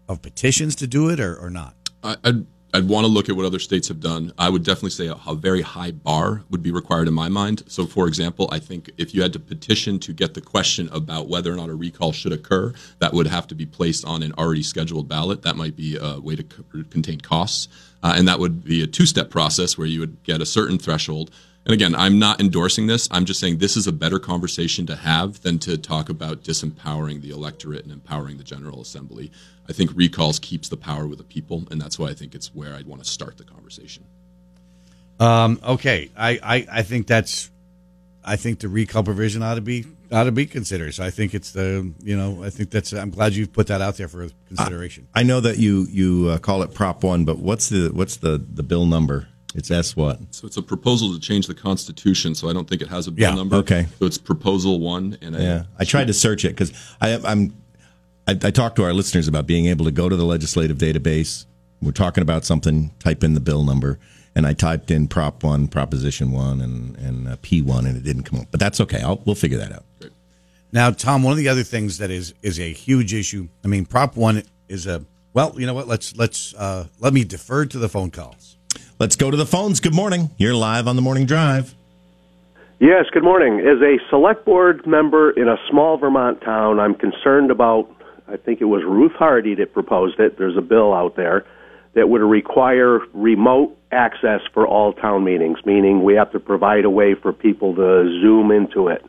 of 0.07 0.21
petitions 0.21 0.75
to 0.77 0.87
do 0.87 1.09
it, 1.09 1.19
or, 1.19 1.35
or 1.37 1.49
not? 1.49 1.75
I, 2.03 2.15
I'd 2.23 2.45
I'd 2.71 2.87
want 2.87 3.05
to 3.05 3.11
look 3.11 3.29
at 3.29 3.35
what 3.35 3.45
other 3.45 3.57
states 3.57 3.87
have 3.87 3.99
done. 3.99 4.31
I 4.37 4.47
would 4.49 4.63
definitely 4.63 4.91
say 4.91 5.07
a, 5.07 5.17
a 5.25 5.33
very 5.33 5.61
high 5.61 5.89
bar 5.89 6.43
would 6.51 6.61
be 6.61 6.71
required 6.71 7.07
in 7.07 7.15
my 7.15 7.27
mind. 7.27 7.63
So, 7.67 7.87
for 7.87 8.07
example, 8.07 8.47
I 8.51 8.59
think 8.59 8.91
if 8.97 9.15
you 9.15 9.23
had 9.23 9.33
to 9.33 9.39
petition 9.39 9.99
to 9.99 10.13
get 10.13 10.35
the 10.35 10.41
question 10.41 10.87
about 10.91 11.27
whether 11.29 11.51
or 11.51 11.55
not 11.55 11.69
a 11.69 11.75
recall 11.75 12.11
should 12.11 12.31
occur, 12.31 12.73
that 12.99 13.11
would 13.13 13.25
have 13.25 13.47
to 13.47 13.55
be 13.55 13.65
placed 13.65 14.05
on 14.05 14.21
an 14.21 14.33
already 14.37 14.61
scheduled 14.61 15.07
ballot. 15.07 15.41
That 15.41 15.55
might 15.55 15.75
be 15.75 15.97
a 15.99 16.19
way 16.19 16.35
to 16.35 16.43
c- 16.43 16.83
contain 16.91 17.19
costs, 17.21 17.69
uh, 18.03 18.13
and 18.15 18.27
that 18.27 18.37
would 18.37 18.63
be 18.63 18.83
a 18.83 18.87
two-step 18.87 19.31
process 19.31 19.75
where 19.75 19.87
you 19.87 19.99
would 19.99 20.21
get 20.23 20.39
a 20.39 20.45
certain 20.45 20.77
threshold. 20.77 21.31
And 21.69 21.75
again, 21.75 21.93
I'm 21.93 22.17
not 22.17 22.41
endorsing 22.41 22.87
this. 22.87 23.07
I'm 23.11 23.25
just 23.25 23.39
saying 23.39 23.59
this 23.59 23.77
is 23.77 23.85
a 23.85 23.91
better 23.91 24.17
conversation 24.17 24.87
to 24.87 24.95
have 24.95 25.39
than 25.43 25.59
to 25.59 25.77
talk 25.77 26.09
about 26.09 26.41
disempowering 26.41 27.21
the 27.21 27.29
electorate 27.29 27.83
and 27.83 27.93
empowering 27.93 28.39
the 28.39 28.43
General 28.43 28.81
Assembly. 28.81 29.31
I 29.69 29.73
think 29.73 29.91
recalls 29.93 30.39
keeps 30.39 30.67
the 30.67 30.77
power 30.77 31.05
with 31.05 31.19
the 31.19 31.23
people, 31.23 31.67
and 31.69 31.79
that's 31.79 31.99
why 31.99 32.07
I 32.07 32.15
think 32.15 32.33
it's 32.33 32.55
where 32.55 32.73
I'd 32.73 32.87
want 32.87 33.03
to 33.03 33.07
start 33.07 33.37
the 33.37 33.43
conversation. 33.43 34.03
Um, 35.19 35.59
okay, 35.63 36.09
I, 36.17 36.39
I, 36.41 36.67
I 36.71 36.81
think 36.81 37.05
that's 37.05 37.51
I 38.25 38.35
think 38.35 38.61
the 38.61 38.67
recall 38.67 39.03
provision 39.03 39.43
ought 39.43 39.53
to 39.53 39.61
be 39.61 39.85
ought 40.11 40.23
to 40.23 40.31
be 40.31 40.47
considered. 40.47 40.95
So 40.95 41.03
I 41.03 41.11
think 41.11 41.35
it's 41.35 41.51
the 41.51 41.93
you 42.01 42.17
know 42.17 42.43
I 42.43 42.49
think 42.49 42.71
that's 42.71 42.93
I'm 42.93 43.11
glad 43.11 43.33
you've 43.33 43.53
put 43.53 43.67
that 43.67 43.79
out 43.79 43.95
there 43.95 44.07
for 44.07 44.27
consideration. 44.47 45.07
I 45.13 45.21
know 45.21 45.39
that 45.41 45.59
you 45.59 45.85
you 45.91 46.29
uh, 46.29 46.39
call 46.39 46.63
it 46.63 46.73
Prop 46.73 47.03
One, 47.03 47.25
but 47.25 47.37
what's 47.37 47.69
the 47.69 47.89
what's 47.89 48.17
the 48.17 48.43
the 48.53 48.63
bill 48.63 48.87
number? 48.87 49.27
It's 49.55 49.71
S 49.71 49.95
what? 49.95 50.19
So 50.31 50.45
it's 50.45 50.57
a 50.57 50.61
proposal 50.61 51.13
to 51.13 51.19
change 51.19 51.47
the 51.47 51.55
Constitution. 51.55 52.35
So 52.35 52.49
I 52.49 52.53
don't 52.53 52.69
think 52.69 52.81
it 52.83 52.87
has 52.89 53.07
a 53.07 53.11
bill 53.11 53.29
Yeah, 53.29 53.35
number. 53.35 53.55
okay. 53.57 53.87
So 53.97 54.05
it's 54.05 54.17
proposal 54.17 54.79
one, 54.79 55.17
and 55.21 55.35
I- 55.35 55.39
Yeah, 55.41 55.63
I 55.79 55.85
tried 55.85 56.07
to 56.07 56.13
search 56.13 56.45
it 56.45 56.49
because 56.49 56.71
I'm. 57.01 57.53
I, 58.27 58.33
I 58.43 58.51
talked 58.51 58.75
to 58.75 58.83
our 58.83 58.93
listeners 58.93 59.27
about 59.27 59.47
being 59.47 59.65
able 59.65 59.85
to 59.85 59.91
go 59.91 60.07
to 60.07 60.15
the 60.15 60.23
legislative 60.25 60.77
database. 60.77 61.45
We're 61.81 61.91
talking 61.93 62.21
about 62.21 62.45
something. 62.45 62.91
Type 62.99 63.23
in 63.23 63.33
the 63.33 63.39
bill 63.39 63.63
number, 63.63 63.97
and 64.35 64.45
I 64.45 64.53
typed 64.53 64.91
in 64.91 65.07
Prop 65.07 65.43
One, 65.43 65.67
Proposition 65.67 66.31
One, 66.31 66.61
and 66.61 66.95
and 66.97 67.27
uh, 67.27 67.37
P 67.41 67.63
One, 67.63 67.87
and 67.87 67.97
it 67.97 68.03
didn't 68.03 68.23
come 68.23 68.39
up. 68.41 68.47
But 68.51 68.59
that's 68.59 68.79
okay. 68.81 69.01
I'll, 69.01 69.19
we'll 69.25 69.33
figure 69.33 69.57
that 69.57 69.71
out. 69.71 69.83
Now, 70.71 70.91
Tom, 70.91 71.23
one 71.23 71.31
of 71.31 71.37
the 71.39 71.47
other 71.49 71.63
things 71.63 71.97
that 71.97 72.11
is 72.11 72.35
is 72.43 72.59
a 72.59 72.71
huge 72.71 73.15
issue. 73.15 73.47
I 73.63 73.67
mean, 73.67 73.85
Prop 73.87 74.15
One 74.15 74.43
is 74.67 74.85
a 74.85 75.03
well. 75.33 75.55
You 75.57 75.65
know 75.65 75.73
what? 75.73 75.87
Let's 75.87 76.15
let's 76.15 76.53
uh, 76.53 76.85
let 76.99 77.13
me 77.13 77.23
defer 77.23 77.65
to 77.65 77.79
the 77.79 77.89
phone 77.89 78.11
calls. 78.11 78.57
Let's 78.99 79.15
go 79.15 79.31
to 79.31 79.37
the 79.37 79.45
phones. 79.45 79.79
Good 79.79 79.95
morning. 79.95 80.29
You're 80.37 80.53
live 80.53 80.85
on 80.85 80.97
the 80.97 81.01
morning 81.01 81.25
drive. 81.25 81.73
Yes, 82.81 83.05
good 83.13 83.23
morning. 83.23 83.61
As 83.61 83.81
a 83.81 83.97
select 84.09 84.43
board 84.43 84.85
member 84.85 85.31
in 85.31 85.47
a 85.47 85.55
small 85.69 85.97
Vermont 85.97 86.41
town, 86.41 86.81
I'm 86.81 86.95
concerned 86.95 87.49
about, 87.49 87.89
I 88.27 88.35
think 88.35 88.59
it 88.59 88.65
was 88.65 88.83
Ruth 88.83 89.13
Hardy 89.13 89.55
that 89.55 89.73
proposed 89.73 90.19
it. 90.19 90.37
There's 90.37 90.57
a 90.57 90.61
bill 90.61 90.93
out 90.93 91.15
there 91.15 91.45
that 91.93 92.09
would 92.09 92.21
require 92.21 92.99
remote 93.13 93.77
access 93.89 94.41
for 94.53 94.67
all 94.67 94.91
town 94.91 95.23
meetings, 95.23 95.59
meaning 95.65 96.03
we 96.03 96.15
have 96.15 96.33
to 96.33 96.39
provide 96.39 96.83
a 96.83 96.89
way 96.89 97.15
for 97.15 97.31
people 97.31 97.75
to 97.75 98.19
zoom 98.21 98.51
into 98.51 98.89
it, 98.89 99.05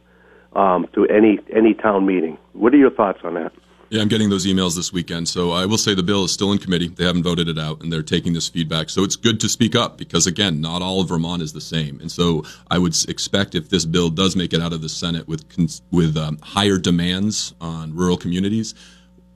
um, 0.52 0.87
to 0.94 1.04
any, 1.06 1.40
any 1.52 1.75
town 1.75 2.06
meeting. 2.06 2.38
What 2.52 2.73
are 2.75 2.78
your 2.78 2.92
thoughts 2.92 3.20
on 3.25 3.35
that? 3.35 3.52
Yeah, 3.90 4.02
I'm 4.02 4.09
getting 4.09 4.30
those 4.30 4.47
emails 4.47 4.76
this 4.76 4.92
weekend. 4.92 5.28
So 5.28 5.50
I 5.50 5.66
will 5.66 5.76
say 5.76 5.94
the 5.97 6.02
bill 6.04 6.23
is 6.23 6.32
still 6.32 6.52
in 6.52 6.59
committee. 6.59 6.87
They 6.87 7.04
haven't 7.04 7.25
voted 7.25 7.49
it 7.49 7.59
out, 7.59 7.82
and 7.82 7.92
they're 7.92 8.04
taking 8.04 8.32
this 8.32 8.49
feedback. 8.49 8.88
So 8.88 9.02
it's 9.02 9.16
good 9.16 9.40
to 9.40 9.49
speak 9.49 9.75
up 9.75 9.99
because, 9.99 10.28
again, 10.28 10.61
not 10.61 10.80
all 10.80 11.00
of 11.00 11.09
Vermont 11.09 11.42
is 11.42 11.52
the 11.52 11.61
same. 11.61 12.00
And 12.00 12.11
so 12.11 12.44
I 12.70 12.78
would 12.78 12.94
expect 13.09 13.56
if 13.56 13.68
this 13.68 13.85
bill 13.85 14.09
does 14.09 14.37
make 14.37 14.52
it 14.52 14.62
out 14.62 14.73
of 14.73 14.80
the 14.80 14.88
Senate 14.88 15.26
with 15.26 15.44
with 15.90 16.16
um, 16.16 16.38
higher 16.40 16.78
demands 16.78 17.52
on 17.61 17.92
rural 17.92 18.16
communities, 18.16 18.76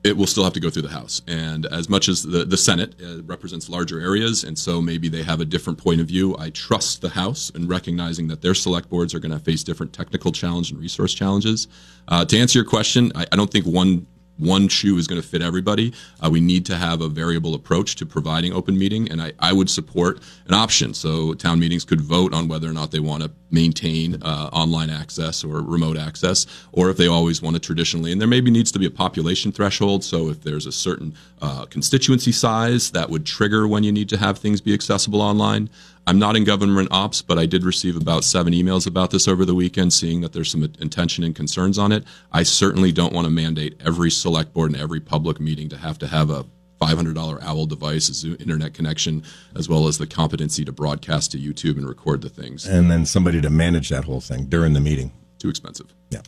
it 0.05 0.15
will 0.15 0.27
still 0.27 0.45
have 0.45 0.53
to 0.53 0.61
go 0.61 0.69
through 0.69 0.83
the 0.83 0.87
House. 0.87 1.21
And 1.27 1.65
as 1.65 1.89
much 1.89 2.07
as 2.07 2.23
the, 2.23 2.45
the 2.45 2.55
Senate 2.55 2.95
uh, 3.03 3.23
represents 3.23 3.67
larger 3.67 3.99
areas, 3.99 4.45
and 4.45 4.57
so 4.57 4.81
maybe 4.81 5.09
they 5.09 5.23
have 5.23 5.41
a 5.41 5.45
different 5.45 5.79
point 5.79 5.99
of 5.99 6.07
view, 6.07 6.33
I 6.39 6.51
trust 6.51 7.01
the 7.01 7.09
House 7.09 7.49
in 7.49 7.67
recognizing 7.67 8.29
that 8.29 8.41
their 8.41 8.53
select 8.53 8.89
boards 8.89 9.13
are 9.13 9.19
going 9.19 9.31
to 9.33 9.39
face 9.39 9.63
different 9.63 9.91
technical 9.91 10.31
challenge 10.31 10.71
and 10.71 10.79
resource 10.79 11.13
challenges. 11.13 11.67
Uh, 12.07 12.23
to 12.23 12.37
answer 12.37 12.59
your 12.59 12.65
question, 12.65 13.11
I, 13.15 13.25
I 13.33 13.35
don't 13.35 13.51
think 13.51 13.65
one 13.65 14.07
one 14.37 14.67
shoe 14.67 14.97
is 14.97 15.07
going 15.07 15.21
to 15.21 15.27
fit 15.27 15.41
everybody. 15.41 15.93
Uh, 16.23 16.29
we 16.29 16.41
need 16.41 16.65
to 16.65 16.75
have 16.75 17.01
a 17.01 17.07
variable 17.07 17.53
approach 17.53 17.95
to 17.97 18.05
providing 18.05 18.53
open 18.53 18.77
meeting, 18.77 19.09
and 19.09 19.21
I, 19.21 19.33
I 19.39 19.53
would 19.53 19.69
support 19.69 20.19
an 20.47 20.53
option. 20.53 20.93
So 20.93 21.33
town 21.33 21.59
meetings 21.59 21.85
could 21.85 22.01
vote 22.01 22.33
on 22.33 22.47
whether 22.47 22.69
or 22.69 22.73
not 22.73 22.91
they 22.91 22.99
want 22.99 23.23
to 23.23 23.31
maintain 23.61 24.21
uh, 24.21 24.49
online 24.53 24.91
access 24.91 25.43
or 25.43 25.61
remote 25.61 25.97
access, 25.97 26.45
or 26.71 26.91
if 26.91 26.97
they 26.97 27.07
always 27.07 27.41
want 27.41 27.55
it 27.55 27.63
traditionally. 27.63 28.11
And 28.11 28.21
there 28.21 28.27
maybe 28.27 28.51
needs 28.51 28.71
to 28.73 28.79
be 28.79 28.85
a 28.85 28.91
population 28.91 29.51
threshold. 29.51 30.03
So 30.03 30.29
if 30.29 30.43
there's 30.43 30.67
a 30.67 30.71
certain 30.71 31.15
uh, 31.41 31.65
constituency 31.65 32.31
size 32.31 32.91
that 32.91 33.09
would 33.09 33.25
trigger 33.25 33.67
when 33.67 33.83
you 33.83 33.91
need 33.91 34.09
to 34.09 34.17
have 34.17 34.37
things 34.37 34.61
be 34.61 34.73
accessible 34.73 35.21
online. 35.21 35.69
I'm 36.07 36.19
not 36.19 36.35
in 36.35 36.43
government 36.43 36.89
ops, 36.91 37.23
but 37.23 37.39
I 37.39 37.47
did 37.47 37.63
receive 37.63 37.95
about 37.95 38.23
seven 38.23 38.53
emails 38.53 38.85
about 38.85 39.09
this 39.09 39.27
over 39.27 39.43
the 39.43 39.55
weekend, 39.55 39.91
seeing 39.91 40.21
that 40.21 40.33
there's 40.33 40.51
some 40.51 40.63
intention 40.79 41.23
and 41.23 41.35
concerns 41.35 41.79
on 41.79 41.91
it. 41.91 42.03
I 42.31 42.43
certainly 42.43 42.91
don't 42.91 43.13
want 43.13 43.25
to 43.25 43.31
mandate 43.31 43.81
every 43.83 44.11
select 44.11 44.53
board 44.53 44.71
and 44.71 44.79
every 44.79 44.99
public 44.99 45.39
meeting 45.39 45.67
to 45.69 45.77
have 45.77 45.97
to 45.99 46.07
have 46.07 46.29
a 46.29 46.45
$500 46.81 47.43
OWL 47.43 47.65
device, 47.65 48.09
a 48.09 48.13
Zoom 48.13 48.37
internet 48.39 48.73
connection, 48.73 49.23
as 49.55 49.69
well 49.69 49.87
as 49.87 49.97
the 49.97 50.07
competency 50.07 50.65
to 50.65 50.71
broadcast 50.71 51.31
to 51.31 51.37
YouTube 51.37 51.77
and 51.77 51.87
record 51.87 52.21
the 52.21 52.29
things. 52.29 52.65
And 52.65 52.91
then 52.91 53.05
somebody 53.05 53.41
to 53.41 53.49
manage 53.49 53.89
that 53.89 54.03
whole 54.03 54.21
thing 54.21 54.45
during 54.45 54.73
the 54.73 54.81
meeting. 54.81 55.11
Too 55.39 55.49
expensive. 55.49 55.93
Yeah. 56.09 56.21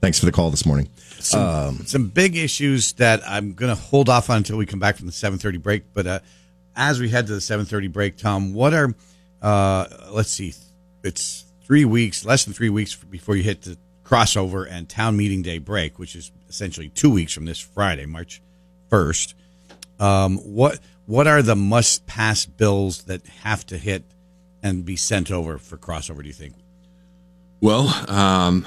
Thanks 0.00 0.18
for 0.18 0.26
the 0.26 0.32
call 0.32 0.50
this 0.50 0.66
morning. 0.66 0.88
some, 1.20 1.86
some 1.86 2.08
big 2.08 2.36
issues 2.36 2.92
that 2.94 3.22
I'm 3.26 3.54
going 3.54 3.74
to 3.74 3.80
hold 3.80 4.08
off 4.08 4.30
on 4.30 4.38
until 4.38 4.56
we 4.56 4.66
come 4.66 4.80
back 4.80 4.96
from 4.96 5.06
the 5.06 5.12
7:30 5.12 5.62
break. 5.62 5.84
But 5.94 6.06
uh, 6.06 6.20
as 6.74 7.00
we 7.00 7.08
head 7.08 7.26
to 7.28 7.34
the 7.34 7.40
7:30 7.40 7.92
break, 7.92 8.16
Tom, 8.16 8.52
what 8.52 8.74
are 8.74 8.94
uh, 9.42 9.86
let's 10.12 10.30
see, 10.30 10.54
it's 11.02 11.44
three 11.64 11.84
weeks, 11.84 12.24
less 12.24 12.44
than 12.44 12.54
three 12.54 12.70
weeks 12.70 12.94
before 12.94 13.36
you 13.36 13.42
hit 13.42 13.62
the 13.62 13.76
crossover 14.04 14.66
and 14.70 14.88
town 14.88 15.16
meeting 15.16 15.42
day 15.42 15.58
break, 15.58 15.98
which 15.98 16.14
is 16.14 16.30
essentially 16.48 16.88
two 16.88 17.10
weeks 17.10 17.32
from 17.32 17.44
this 17.44 17.58
Friday, 17.58 18.06
March 18.06 18.40
1st. 18.90 19.34
Um, 20.02 20.38
what 20.38 20.78
what 21.06 21.26
are 21.26 21.42
the 21.42 21.56
must 21.56 22.06
pass 22.06 22.44
bills 22.46 23.04
that 23.04 23.26
have 23.42 23.64
to 23.66 23.78
hit 23.78 24.04
and 24.62 24.84
be 24.84 24.96
sent 24.96 25.30
over 25.30 25.58
for 25.58 25.76
crossover? 25.76 26.22
Do 26.22 26.26
you 26.28 26.32
think? 26.34 26.54
Well, 27.60 27.86
um, 28.10 28.66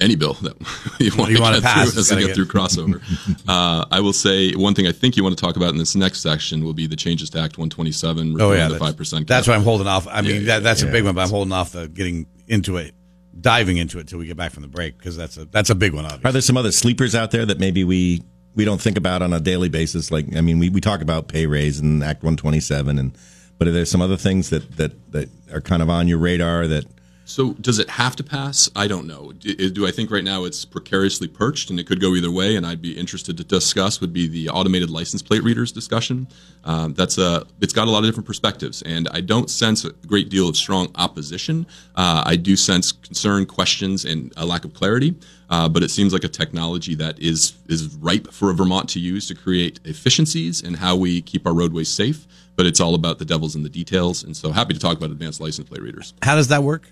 any 0.00 0.16
bill 0.16 0.34
that 0.34 0.54
you 0.98 1.12
want 1.16 1.30
You 1.30 1.36
to 1.36 1.42
wanna 1.42 1.60
pass, 1.60 1.92
through 1.92 2.00
it's 2.00 2.10
as 2.10 2.16
to 2.16 2.16
get 2.16 2.26
get- 2.28 2.34
through 2.36 2.46
crossover. 2.46 3.00
uh, 3.48 3.84
I 3.90 4.00
will 4.00 4.12
say 4.12 4.52
one 4.54 4.74
thing 4.74 4.86
I 4.86 4.92
think 4.92 5.16
you 5.16 5.22
want 5.22 5.36
to 5.38 5.44
talk 5.44 5.56
about 5.56 5.70
in 5.70 5.78
this 5.78 5.94
next 5.94 6.20
section 6.20 6.64
will 6.64 6.74
be 6.74 6.86
the 6.86 6.96
changes 6.96 7.30
to 7.30 7.38
Act 7.38 7.58
127, 7.58 8.40
Oh 8.40 8.52
yeah, 8.52 8.64
the 8.68 8.74
that's, 8.74 8.84
five 8.84 8.96
percent. 8.96 9.26
That's 9.28 9.46
why 9.46 9.54
I'm 9.54 9.62
holding 9.62 9.86
off. 9.86 10.06
I 10.08 10.22
mean, 10.22 10.42
Yeah, 10.42 10.46
that, 10.54 10.62
that's 10.64 10.82
a 10.82 10.86
yeah. 10.86 10.92
big 10.92 11.04
one, 11.04 11.14
but 11.14 11.22
I'm 11.22 11.30
holding 11.30 11.52
off 11.52 11.72
the 11.72 11.88
getting 11.88 12.26
into 12.48 12.76
it, 12.78 12.94
diving 13.40 13.76
into 13.76 13.98
it 14.00 14.08
till 14.08 14.18
we 14.18 14.26
get 14.26 14.36
back 14.36 14.50
from 14.52 14.62
the 14.62 14.68
break 14.68 14.98
because 14.98 15.16
that's 15.16 15.36
a 15.36 15.44
that's 15.46 15.70
a 15.70 15.74
big 15.76 15.94
one. 15.94 16.04
Obviously. 16.04 16.28
Are 16.28 16.32
there 16.32 16.42
some 16.42 16.56
other 16.56 16.72
sleepers 16.72 17.14
out 17.14 17.30
there 17.30 17.46
that 17.46 17.58
maybe 17.60 17.84
we 17.84 18.22
we 18.58 18.64
don't 18.64 18.80
think 18.80 18.98
about 18.98 19.22
on 19.22 19.32
a 19.32 19.38
daily 19.38 19.68
basis? 19.68 20.10
Like, 20.10 20.36
I 20.36 20.40
mean, 20.40 20.58
we, 20.58 20.68
we 20.68 20.80
talk 20.80 21.00
about 21.00 21.28
pay 21.28 21.46
raise 21.46 21.78
and 21.78 22.02
Act 22.02 22.24
127, 22.24 22.98
and 22.98 23.16
but 23.56 23.68
are 23.68 23.70
there 23.70 23.86
some 23.86 24.02
other 24.02 24.16
things 24.16 24.50
that 24.50 24.76
that 24.76 25.12
that 25.12 25.28
are 25.52 25.60
kind 25.60 25.80
of 25.80 25.88
on 25.88 26.08
your 26.08 26.18
radar 26.18 26.66
that 26.66 26.84
So, 27.28 27.52
does 27.60 27.78
it 27.78 27.90
have 27.90 28.16
to 28.16 28.24
pass? 28.24 28.70
I 28.74 28.88
don't 28.88 29.06
know. 29.06 29.32
Do, 29.32 29.68
do, 29.68 29.86
I 29.86 29.90
think 29.90 30.10
right 30.10 30.24
now 30.24 30.44
it's 30.44 30.64
precariously 30.64 31.28
perched 31.28 31.68
and 31.68 31.78
it 31.78 31.86
could 31.86 32.00
go 32.00 32.14
either 32.14 32.30
way? 32.30 32.56
And 32.56 32.66
I'd 32.66 32.80
be 32.80 32.98
interested 32.98 33.36
to 33.36 33.44
discuss 33.44 34.00
would 34.00 34.14
be 34.14 34.28
the 34.28 34.48
automated 34.48 34.88
license 34.88 35.20
plate 35.20 35.42
readers 35.42 35.70
discussion. 35.70 36.26
Um, 36.64 36.94
that's 36.94 37.18
a 37.18 37.46
it's 37.60 37.74
got 37.74 37.86
a 37.86 37.90
lot 37.90 37.98
of 37.98 38.04
different 38.06 38.26
perspectives, 38.26 38.80
and 38.80 39.10
I 39.12 39.20
don't 39.20 39.50
sense 39.50 39.84
a 39.84 39.90
great 40.06 40.30
deal 40.30 40.48
of 40.48 40.56
strong 40.56 40.90
opposition. 40.94 41.66
Uh, 41.96 42.22
I 42.24 42.36
do 42.36 42.56
sense 42.56 42.92
concern, 42.92 43.44
questions, 43.44 44.06
and 44.06 44.32
a 44.38 44.46
lack 44.46 44.64
of 44.64 44.72
clarity. 44.72 45.14
Uh, 45.50 45.68
but 45.68 45.82
it 45.82 45.90
seems 45.90 46.14
like 46.14 46.24
a 46.24 46.28
technology 46.28 46.94
that 46.94 47.18
is 47.18 47.58
is 47.68 47.94
ripe 47.96 48.32
for 48.32 48.50
Vermont 48.54 48.88
to 48.90 49.00
use 49.00 49.28
to 49.28 49.34
create 49.34 49.80
efficiencies 49.84 50.62
in 50.62 50.72
how 50.72 50.96
we 50.96 51.20
keep 51.20 51.46
our 51.46 51.54
roadways 51.54 51.90
safe. 51.90 52.26
But 52.56 52.64
it's 52.64 52.80
all 52.80 52.94
about 52.94 53.18
the 53.18 53.24
devils 53.26 53.54
in 53.54 53.62
the 53.62 53.68
details, 53.68 54.24
and 54.24 54.34
so 54.34 54.50
happy 54.50 54.72
to 54.72 54.80
talk 54.80 54.96
about 54.96 55.10
advanced 55.10 55.42
license 55.42 55.68
plate 55.68 55.82
readers. 55.82 56.14
How 56.22 56.34
does 56.34 56.48
that 56.48 56.62
work? 56.62 56.90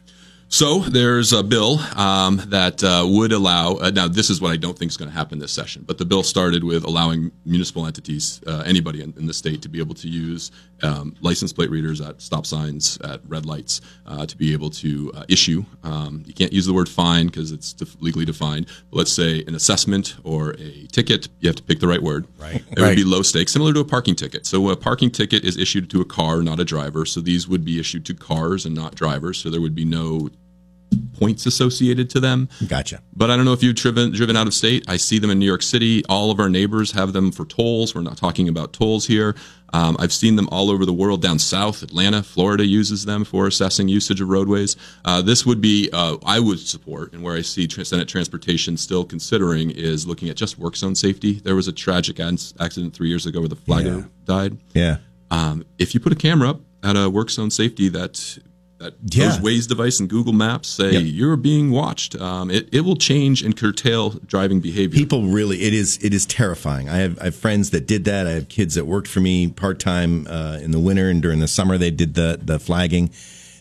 So 0.49 0.79
there's 0.79 1.33
a 1.33 1.43
bill 1.43 1.81
um, 1.97 2.41
that 2.47 2.83
uh, 2.83 3.05
would 3.05 3.33
allow. 3.33 3.75
Uh, 3.75 3.91
now, 3.91 4.07
this 4.07 4.31
is 4.31 4.41
what 4.41 4.53
I 4.53 4.57
don't 4.57 4.79
think 4.79 4.91
is 4.91 4.97
going 4.97 5.11
to 5.11 5.15
happen 5.15 5.41
this 5.41 5.51
session, 5.51 5.83
but 5.85 5.99
the 5.99 6.05
bill 6.05 6.23
started 6.23 6.63
with 6.63 6.85
allowing 6.85 7.33
municipal 7.45 7.85
entities, 7.85 8.41
uh, 8.47 8.63
anybody 8.65 9.03
in, 9.03 9.13
in, 9.19 9.27
the 9.27 9.35
state, 9.35 9.61
to 9.63 9.69
be 9.69 9.81
able 9.81 9.95
to 9.97 10.09
use 10.09 10.53
um, 10.83 11.17
license 11.21 11.53
plate 11.53 11.69
readers 11.69 12.01
at 12.01 12.23
stop 12.23 12.47
signs, 12.47 12.97
at 13.03 13.21
red 13.27 13.45
lights, 13.45 13.81
uh, 14.07 14.25
to 14.25 14.37
be 14.37 14.53
able 14.53 14.71
to 14.71 15.13
uh, 15.17 15.25
issue. 15.29 15.65
Um, 15.83 16.23
you 16.27 16.33
can't 16.33 16.53
use 16.53 16.65
the 16.65 16.73
word 16.73 16.89
fine 16.89 17.27
because 17.27 17.51
it's 17.51 17.73
def- 17.73 18.01
legally 18.01 18.25
defined. 18.25 18.67
But 18.91 18.99
let's 18.99 19.13
say 19.13 19.43
an 19.49 19.57
assessment 19.57 20.15
or 20.23 20.55
a 20.59 20.87
ticket. 20.93 21.29
You 21.41 21.49
have 21.49 21.57
to 21.57 21.63
pick 21.65 21.81
the 21.81 21.89
right 21.89 22.03
word. 22.03 22.29
Right. 22.39 22.63
It 22.71 22.79
right. 22.79 22.89
would 22.89 22.97
be 22.97 23.05
low 23.05 23.23
stakes, 23.23 23.53
similar 23.53 23.75
to 23.75 23.81
a 23.81 23.85
parking 23.85 24.15
ticket. 24.15 24.47
So 24.47 24.71
a 24.71 24.77
parking 24.77 25.11
ticket 25.11 25.45
is 25.45 25.59
issued 25.59 25.91
to 25.91 26.01
a 26.01 26.05
car, 26.05 26.43
not 26.43 26.61
a 26.61 26.65
driver. 26.65 27.05
So 27.05 27.21
these 27.21 27.49
would 27.49 27.65
be 27.65 27.81
issued 27.81 28.07
to 28.07 28.15
cars 28.15 28.65
and 28.65 28.75
not 28.75 28.95
drivers. 28.95 29.39
So 29.39 29.51
there 29.51 29.61
would 29.61 29.75
be 29.75 29.85
no 29.85 30.31
points 31.19 31.47
associated 31.47 32.11
to 32.11 32.21
them. 32.21 32.49
Gotcha. 32.69 33.03
But 33.15 33.31
I 33.31 33.37
don't 33.37 33.45
know 33.45 33.53
if 33.53 33.63
you've 33.63 33.75
driven 33.75 34.13
driven 34.13 34.37
out 34.37 34.47
of 34.47 34.55
state. 34.55 34.85
I 34.89 34.97
see 34.97 35.19
them 35.19 35.31
in 35.31 35.39
New 35.39 35.47
York 35.47 35.63
City. 35.63 36.05
All 36.09 36.31
of 36.31 36.39
our 36.39 36.49
neighbors 36.49 36.93
have 36.93 37.13
them 37.13 37.33
for 37.33 37.45
tolls. 37.45 37.95
We're 37.95 38.03
not 38.03 38.17
talking 38.17 38.49
about 38.49 38.73
tolls 38.73 39.07
here. 39.07 39.35
Um, 39.73 39.97
I've 39.99 40.13
seen 40.13 40.37
them 40.37 40.49
all 40.53 40.71
over 40.71 40.87
the 40.87 40.93
world. 40.93 41.23
Down 41.23 41.39
south, 41.39 41.83
Atlanta, 41.83 42.23
Florida 42.23 42.65
uses 42.65 43.05
them 43.05 43.25
for 43.25 43.47
assessing 43.49 43.89
usage 43.89 44.21
of 44.21 44.29
roadways. 44.29 44.77
Uh, 45.05 45.21
this 45.23 45.45
would 45.45 45.61
be 45.61 45.91
uh, 45.93 46.17
I 46.25 46.39
would 46.39 46.61
support, 46.61 47.13
and 47.13 47.23
where 47.23 47.37
I 47.37 47.43
see 47.43 47.69
Senate 47.69 48.09
Transportation 48.09 48.77
still 48.77 49.05
considering 49.05 49.71
is 49.71 50.07
looking 50.07 50.29
at 50.29 50.37
just 50.37 50.57
work 50.59 50.77
zone 50.77 50.95
safety. 50.95 51.41
There 51.41 51.57
was 51.57 51.67
a 51.67 51.73
tragic 51.73 52.21
accident 52.21 52.95
three 52.95 53.09
years 53.09 53.27
ago 53.27 53.41
where 53.41 53.49
the 53.49 53.57
flagger 53.57 53.97
Yeah. 53.97 54.03
died. 54.25 54.59
Yeah. 54.75 54.97
Um, 55.31 55.65
if 55.79 55.95
you 55.95 56.01
put 56.01 56.13
a 56.13 56.17
camera 56.17 56.51
up 56.51 56.61
at 56.85 56.97
a 56.97 57.11
work 57.11 57.31
zone 57.31 57.51
safety 57.51 57.89
that 57.89 58.39
that 58.79 58.95
Yeah. 59.11 59.29
those 59.29 59.39
Waze 59.39 59.67
device 59.69 60.01
and 60.01 60.09
Google 60.09 60.33
Maps 60.33 60.69
say 60.69 60.93
Yep. 60.93 61.03
you're 61.07 61.37
being 61.37 61.71
watched, 61.71 62.15
um, 62.21 62.51
it, 62.51 62.69
it 62.73 62.83
will 62.83 62.97
change 62.97 63.43
and 63.43 63.57
curtail 63.57 64.11
driving 64.27 64.61
behavior. 64.61 64.97
People 64.99 65.25
really, 65.29 65.63
it 65.63 65.73
is 65.73 65.99
it 66.03 66.13
is 66.13 66.27
terrifying. 66.27 66.89
I 66.89 66.97
have 66.97 67.19
I 67.21 67.25
have 67.27 67.35
friends 67.35 67.71
that 67.71 67.87
did 67.87 68.05
that. 68.05 68.27
I 68.27 68.33
have 68.33 68.49
kids 68.49 68.75
that 68.75 68.85
worked 68.87 69.09
for 69.09 69.21
me 69.21 69.49
part 69.49 69.79
time 69.79 70.27
uh, 70.29 70.59
in 70.63 70.71
the 70.73 70.81
winter 70.81 71.09
and 71.09 71.23
during 71.23 71.41
the 71.41 71.49
summer. 71.49 71.79
They 71.79 71.91
did 71.91 72.15
the 72.15 72.39
the 72.43 72.59
flagging. 72.59 73.11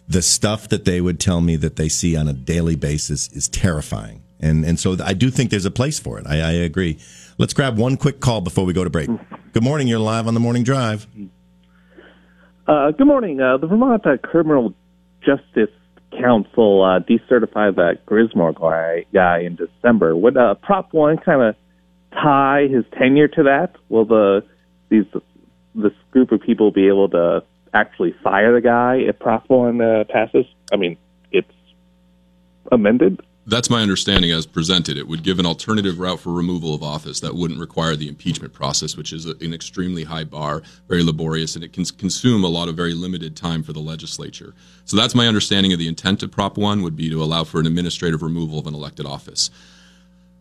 The 0.07 0.21
stuff 0.21 0.69
that 0.69 0.85
they 0.85 1.01
would 1.01 1.19
tell 1.19 1.41
me 1.41 1.55
that 1.55 1.77
they 1.77 1.89
see 1.89 2.15
on 2.15 2.27
a 2.27 2.33
daily 2.33 2.75
basis 2.75 3.27
is 3.31 3.47
terrifying, 3.47 4.21
and 4.39 4.63
and 4.63 4.79
so 4.79 4.95
I 5.03 5.13
do 5.13 5.31
think 5.31 5.49
there's 5.49 5.65
a 5.65 5.71
place 5.71 5.97
for 5.97 6.19
it. 6.19 6.27
I, 6.27 6.35
I 6.41 6.51
agree. 6.51 6.99
Let's 7.39 7.53
grab 7.53 7.77
one 7.79 7.97
quick 7.97 8.19
call 8.19 8.41
before 8.41 8.65
we 8.65 8.73
go 8.73 8.83
to 8.83 8.89
break. 8.91 9.09
Good 9.53 9.63
morning. 9.63 9.87
You're 9.87 9.97
live 9.99 10.27
on 10.27 10.33
the 10.35 10.39
morning 10.39 10.63
drive. 10.63 11.07
Uh, 12.67 12.91
good 12.91 13.07
morning. 13.07 13.39
Uh, 13.41 13.57
the 13.57 13.67
Vermont 13.67 14.05
uh, 14.05 14.17
Criminal 14.17 14.73
Justice 15.25 15.73
Council 16.11 16.83
uh, 16.83 16.99
decertified 16.99 17.75
that 17.75 18.05
Grismore 18.05 18.53
guy, 18.53 19.05
guy 19.13 19.39
in 19.39 19.55
December. 19.55 20.15
Would 20.15 20.37
uh, 20.37 20.55
Prop 20.55 20.93
One 20.93 21.17
kind 21.17 21.41
of 21.41 21.55
tie 22.13 22.67
his 22.69 22.85
tenure 22.97 23.27
to 23.29 23.43
that? 23.43 23.75
Will 23.89 24.05
the 24.05 24.43
these 24.89 25.05
this 25.73 25.91
group 26.11 26.31
of 26.31 26.41
people 26.41 26.71
be 26.71 26.87
able 26.87 27.09
to 27.09 27.43
actually 27.73 28.15
fire 28.23 28.53
the 28.53 28.61
guy 28.61 28.97
if 28.97 29.19
Prop 29.19 29.49
One 29.49 29.81
uh, 29.81 30.05
passes? 30.09 30.45
I 30.71 30.77
mean, 30.77 30.97
it's 31.31 31.51
amended. 32.71 33.21
That's 33.47 33.69
my 33.69 33.81
understanding 33.81 34.31
as 34.31 34.47
presented. 34.47 34.97
It 34.97 35.07
would 35.07 35.21
give 35.21 35.37
an 35.37 35.45
alternative 35.45 35.99
route 35.99 36.19
for 36.19 36.31
removal 36.33 36.73
of 36.73 36.81
office 36.81 37.19
that 37.19 37.35
wouldn't 37.35 37.59
require 37.59 37.95
the 37.95 38.07
impeachment 38.07 38.53
process, 38.53 38.97
which 38.97 39.13
is 39.13 39.25
an 39.25 39.53
extremely 39.53 40.03
high 40.03 40.23
bar, 40.23 40.63
very 40.87 41.03
laborious, 41.03 41.53
and 41.53 41.63
it 41.63 41.71
can 41.71 41.85
consume 41.85 42.43
a 42.43 42.47
lot 42.47 42.69
of 42.69 42.75
very 42.75 42.95
limited 42.95 43.35
time 43.35 43.61
for 43.61 43.71
the 43.71 43.79
legislature. 43.79 44.55
So 44.85 44.97
that's 44.97 45.13
my 45.13 45.27
understanding 45.27 45.73
of 45.73 45.79
the 45.79 45.87
intent 45.87 46.23
of 46.23 46.31
Prop 46.31 46.57
1 46.57 46.81
would 46.81 46.95
be 46.95 47.09
to 47.11 47.21
allow 47.21 47.43
for 47.43 47.59
an 47.59 47.67
administrative 47.67 48.23
removal 48.23 48.57
of 48.57 48.65
an 48.65 48.73
elected 48.73 49.05
office. 49.05 49.51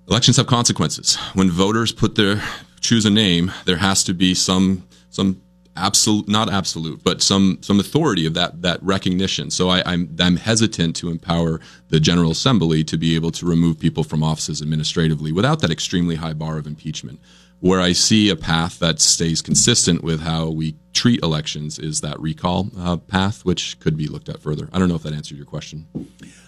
Elections 0.08 0.38
have 0.38 0.46
consequences. 0.46 1.16
When 1.34 1.50
voters 1.50 1.92
put 1.92 2.14
their 2.14 2.42
choose 2.80 3.04
a 3.06 3.10
name, 3.10 3.52
there 3.64 3.78
has 3.78 4.04
to 4.04 4.14
be 4.14 4.34
some 4.34 4.86
some 5.10 5.40
absolute 5.76 6.28
not 6.28 6.52
absolute 6.52 7.02
but 7.02 7.20
some 7.20 7.58
some 7.60 7.80
authority 7.80 8.26
of 8.26 8.34
that 8.34 8.62
that 8.62 8.82
recognition 8.82 9.50
so 9.50 9.68
I, 9.68 9.82
I'm 9.84 10.14
I'm 10.20 10.36
hesitant 10.36 10.94
to 10.96 11.10
empower 11.10 11.60
the 11.88 11.98
General 11.98 12.30
Assembly 12.30 12.84
to 12.84 12.96
be 12.96 13.14
able 13.14 13.32
to 13.32 13.46
remove 13.46 13.78
people 13.78 14.04
from 14.04 14.22
offices 14.22 14.62
administratively 14.62 15.32
without 15.32 15.60
that 15.60 15.70
extremely 15.70 16.16
high 16.16 16.32
bar 16.32 16.58
of 16.58 16.66
impeachment 16.66 17.20
where 17.60 17.80
I 17.80 17.92
see 17.92 18.28
a 18.28 18.36
path 18.36 18.78
that 18.80 19.00
stays 19.00 19.40
consistent 19.40 20.04
with 20.04 20.20
how 20.20 20.50
we 20.50 20.76
treat 20.92 21.22
elections 21.22 21.78
is 21.78 22.02
that 22.02 22.20
recall 22.20 22.70
uh, 22.78 22.96
path 22.96 23.44
which 23.44 23.78
could 23.80 23.96
be 23.96 24.06
looked 24.06 24.28
at 24.28 24.40
further 24.40 24.68
I 24.72 24.78
don't 24.78 24.88
know 24.88 24.96
if 24.96 25.02
that 25.02 25.14
answered 25.14 25.38
your 25.38 25.46
question 25.46 25.86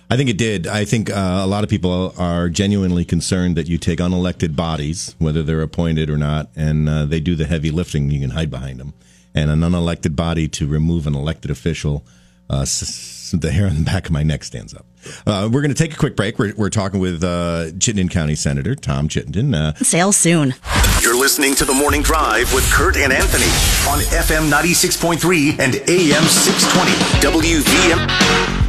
I 0.08 0.16
think 0.16 0.30
it 0.30 0.38
did. 0.38 0.68
I 0.68 0.84
think 0.84 1.10
uh, 1.10 1.40
a 1.42 1.48
lot 1.48 1.64
of 1.64 1.70
people 1.70 2.14
are 2.16 2.48
genuinely 2.48 3.04
concerned 3.04 3.56
that 3.56 3.66
you 3.66 3.76
take 3.76 3.98
unelected 3.98 4.54
bodies, 4.54 5.16
whether 5.18 5.42
they're 5.42 5.62
appointed 5.62 6.08
or 6.10 6.16
not, 6.16 6.48
and 6.54 6.88
uh, 6.88 7.06
they 7.06 7.18
do 7.18 7.34
the 7.34 7.44
heavy 7.44 7.72
lifting. 7.72 8.08
You 8.10 8.20
can 8.20 8.30
hide 8.30 8.48
behind 8.48 8.78
them. 8.78 8.94
And 9.36 9.50
an 9.50 9.60
unelected 9.60 10.16
body 10.16 10.48
to 10.48 10.66
remove 10.66 11.06
an 11.06 11.14
elected 11.14 11.50
official, 11.50 12.04
uh, 12.50 12.60
s- 12.62 12.82
s- 12.82 13.34
the 13.38 13.50
hair 13.52 13.66
on 13.68 13.76
the 13.76 13.82
back 13.84 14.06
of 14.06 14.12
my 14.12 14.22
neck 14.22 14.42
stands 14.44 14.72
up. 14.74 14.86
Uh, 15.26 15.48
we're 15.52 15.60
going 15.60 15.72
to 15.74 15.76
take 15.80 15.92
a 15.92 15.96
quick 15.96 16.16
break. 16.16 16.38
We're, 16.38 16.54
we're 16.56 16.70
talking 16.70 16.98
with 17.00 17.22
uh, 17.22 17.66
Chittenden 17.78 18.08
County 18.08 18.34
Senator 18.34 18.74
Tom 18.74 19.08
Chittenden. 19.08 19.54
Uh, 19.54 19.74
Sale 19.74 20.12
soon. 20.12 20.54
You're 21.02 21.14
listening 21.18 21.54
to 21.56 21.64
The 21.66 21.74
Morning 21.74 22.02
Drive 22.02 22.52
with 22.54 22.64
Kurt 22.72 22.96
and 22.96 23.12
Anthony 23.12 23.44
on 23.90 23.98
FM 24.10 24.50
96.3 24.50 25.60
and 25.60 25.74
AM 25.88 26.24
620 26.24 27.52
WVM. 27.52 28.65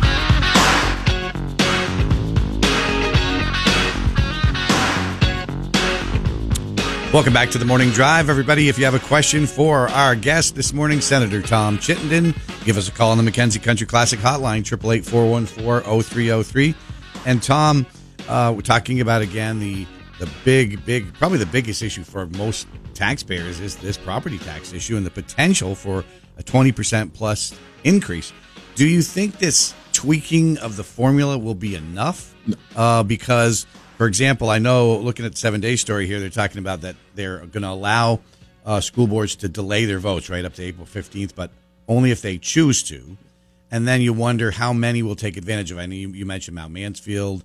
Welcome 7.13 7.31
back 7.31 7.49
to 7.51 7.57
the 7.57 7.63
Morning 7.63 7.89
Drive, 7.91 8.29
everybody. 8.29 8.67
If 8.67 8.77
you 8.77 8.83
have 8.83 8.93
a 8.93 8.99
question 8.99 9.47
for 9.47 9.87
our 9.89 10.13
guest 10.13 10.55
this 10.55 10.73
morning, 10.73 10.99
Senator 10.99 11.41
Tom 11.41 11.77
Chittenden, 11.77 12.35
give 12.65 12.75
us 12.77 12.89
a 12.89 12.91
call 12.91 13.11
on 13.11 13.17
the 13.17 13.23
Mackenzie 13.23 13.59
Country 13.59 13.87
Classic 13.87 14.19
Hotline, 14.19 14.63
888-414-0303. 14.63 16.75
And 17.25 17.41
Tom, 17.41 17.85
uh, 18.27 18.51
we're 18.53 18.61
talking 18.61 18.99
about 18.99 19.21
again 19.21 19.59
the 19.59 19.87
the 20.19 20.29
big, 20.43 20.83
big, 20.85 21.13
probably 21.13 21.37
the 21.37 21.45
biggest 21.45 21.81
issue 21.81 22.03
for 22.03 22.25
most 22.25 22.67
taxpayers 22.93 23.61
is 23.61 23.77
this 23.77 23.97
property 23.97 24.37
tax 24.39 24.73
issue 24.73 24.97
and 24.97 25.05
the 25.05 25.11
potential 25.11 25.75
for 25.75 26.03
a 26.37 26.43
20% 26.43 27.13
plus 27.13 27.53
increase. 27.83 28.33
Do 28.75 28.87
you 28.87 29.01
think 29.01 29.39
this 29.39 29.73
tweaking 29.93 30.57
of 30.57 30.75
the 30.75 30.83
formula 30.83 31.37
will 31.37 31.55
be 31.55 31.75
enough? 31.75 32.35
Uh, 32.75 33.03
because, 33.03 33.65
for 33.97 34.07
example, 34.07 34.49
I 34.49 34.59
know 34.59 34.97
looking 34.97 35.25
at 35.25 35.31
the 35.33 35.37
seven 35.37 35.59
day 35.61 35.75
story 35.75 36.07
here, 36.07 36.19
they're 36.19 36.29
talking 36.29 36.59
about 36.59 36.81
that 36.81 36.95
they're 37.15 37.39
going 37.39 37.63
to 37.63 37.69
allow 37.69 38.19
uh, 38.65 38.79
school 38.81 39.07
boards 39.07 39.35
to 39.37 39.49
delay 39.49 39.85
their 39.85 39.99
votes 39.99 40.29
right 40.29 40.45
up 40.45 40.53
to 40.55 40.63
April 40.63 40.85
15th, 40.85 41.33
but 41.35 41.51
only 41.87 42.11
if 42.11 42.21
they 42.21 42.37
choose 42.37 42.83
to. 42.83 43.17
And 43.71 43.87
then 43.87 44.01
you 44.01 44.13
wonder 44.13 44.51
how 44.51 44.71
many 44.71 45.03
will 45.03 45.15
take 45.15 45.35
advantage 45.35 45.71
of 45.71 45.77
it. 45.77 45.81
I 45.81 45.85
know 45.87 45.95
you, 45.95 46.09
you 46.09 46.25
mentioned 46.25 46.55
Mount 46.55 46.71
Mansfield. 46.73 47.43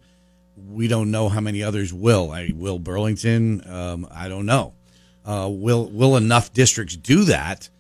We 0.70 0.86
don't 0.86 1.10
know 1.10 1.28
how 1.28 1.40
many 1.40 1.62
others 1.62 1.92
will. 1.92 2.30
I 2.30 2.52
will 2.54 2.78
Burlington. 2.78 3.68
Um, 3.68 4.06
I 4.10 4.28
don't 4.28 4.46
know. 4.46 4.74
Uh, 5.24 5.48
will 5.50 5.88
will 5.88 6.16
enough 6.16 6.52
districts 6.52 6.96
do 6.96 7.24
that? 7.24 7.70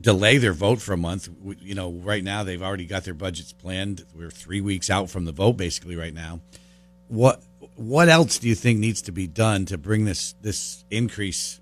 Delay 0.00 0.38
their 0.38 0.52
vote 0.52 0.80
for 0.80 0.92
a 0.92 0.96
month. 0.96 1.28
We- 1.42 1.56
You 1.60 1.74
know, 1.74 1.90
right 1.92 2.24
now 2.24 2.42
they've 2.42 2.62
already 2.62 2.86
got 2.86 3.04
their 3.04 3.14
budgets 3.14 3.52
planned. 3.52 4.04
We're 4.14 4.30
three 4.30 4.60
weeks 4.60 4.90
out 4.90 5.08
from 5.10 5.24
the 5.24 5.32
vote, 5.32 5.56
basically, 5.56 5.96
right 5.96 6.14
now. 6.14 6.40
What 7.08 7.42
what 7.74 8.08
else 8.08 8.38
do 8.38 8.48
you 8.48 8.54
think 8.54 8.78
needs 8.78 9.02
to 9.02 9.12
be 9.12 9.26
done 9.26 9.66
to 9.66 9.78
bring 9.78 10.04
this 10.04 10.34
this 10.42 10.84
increase 10.90 11.60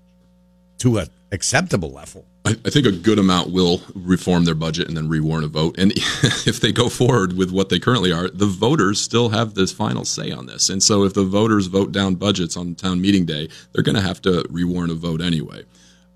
to 0.79 0.99
a 0.99 1.07
acceptable 1.31 1.91
level? 1.91 2.25
I, 2.45 2.51
I 2.65 2.69
think 2.69 2.85
a 2.85 2.91
good 2.91 3.19
amount 3.19 3.51
will 3.51 3.81
reform 3.93 4.45
their 4.45 4.55
budget 4.55 4.87
and 4.87 4.95
then 4.95 5.09
rewarn 5.09 5.43
a 5.43 5.47
vote. 5.47 5.75
And 5.77 5.91
if 5.95 6.61
they 6.61 6.71
go 6.71 6.87
forward 6.87 7.33
with 7.33 7.51
what 7.51 7.67
they 7.69 7.79
currently 7.79 8.11
are, 8.11 8.29
the 8.29 8.45
voters 8.45 9.01
still 9.01 9.29
have 9.29 9.53
this 9.53 9.73
final 9.73 10.05
say 10.05 10.31
on 10.31 10.45
this. 10.45 10.69
And 10.69 10.81
so 10.81 11.03
if 11.03 11.13
the 11.13 11.25
voters 11.25 11.67
vote 11.67 11.91
down 11.91 12.15
budgets 12.15 12.55
on 12.55 12.75
town 12.75 13.01
meeting 13.01 13.25
day, 13.25 13.49
they're 13.73 13.83
going 13.83 13.95
to 13.95 14.01
have 14.01 14.21
to 14.21 14.45
rewarn 14.49 14.89
a 14.89 14.93
vote 14.93 15.21
anyway. 15.21 15.63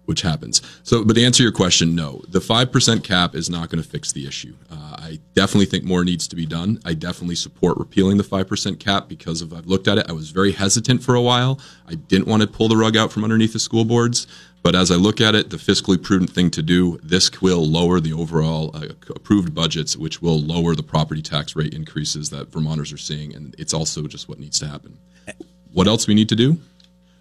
Which 0.06 0.22
happens. 0.22 0.62
So, 0.84 1.04
but 1.06 1.16
to 1.16 1.24
answer 1.24 1.44
your 1.44 1.52
question, 1.52 1.96
no, 1.96 2.22
the 2.28 2.40
5% 2.40 3.04
cap 3.04 3.36
is 3.36 3.50
not 3.50 3.70
going 3.70 3.82
to 3.82 3.88
fix 3.88 4.12
the 4.12 4.28
issue. 4.28 4.56
Uh, 4.70 4.96
I 4.98 5.20
definitely 5.36 5.68
think 5.68 5.84
more 5.84 6.04
needs 6.04 6.28
to 6.30 6.36
be 6.36 6.46
done. 6.46 6.80
I 6.84 6.94
definitely 6.94 7.36
support 7.36 7.78
repealing 7.78 8.18
the 8.18 8.24
5% 8.24 8.80
cap 8.80 9.08
because 9.08 9.42
of 9.42 9.54
I've 9.54 9.68
looked 9.68 9.88
at 9.88 9.98
it. 9.98 10.10
I 10.10 10.14
was 10.14 10.32
very 10.32 10.52
hesitant 10.52 11.04
for 11.04 11.16
a 11.16 11.22
while. 11.22 11.60
I 11.88 11.96
didn't 11.96 12.28
want 12.28 12.42
to 12.42 12.48
pull 12.48 12.68
the 12.68 12.78
rug 12.78 12.98
out 12.98 13.12
from 13.12 13.24
underneath 13.24 13.54
the 13.54 13.60
school 13.60 13.86
boards. 13.86 14.28
But 14.64 14.76
as 14.76 14.92
I 14.92 14.96
look 14.96 15.20
at 15.20 15.34
it, 15.34 15.50
the 15.50 15.58
fiscally 15.58 16.02
prudent 16.02 16.30
thing 16.30 16.52
to 16.52 16.62
do, 16.62 17.00
this 17.02 17.42
will 17.42 17.66
lower 17.66 18.00
the 18.00 18.14
overall 18.14 18.76
uh, 18.76 18.90
approved 19.10 19.56
budgets, 19.56 19.98
which 19.98 20.22
will 20.22 20.40
lower 20.40 20.76
the 20.76 20.84
property 20.84 21.22
tax 21.22 21.56
rate 21.56 21.74
increases 21.74 22.30
that 22.30 22.52
Vermonters 22.52 22.94
are 22.94 22.98
seeing. 22.98 23.36
And 23.36 23.56
it's 23.58 23.74
also 23.74 24.06
just 24.06 24.30
what 24.30 24.40
needs 24.40 24.60
to 24.60 24.68
happen. 24.68 24.98
What 25.74 25.88
else 25.88 26.06
we 26.06 26.14
need 26.14 26.30
to 26.30 26.36
do? 26.36 26.60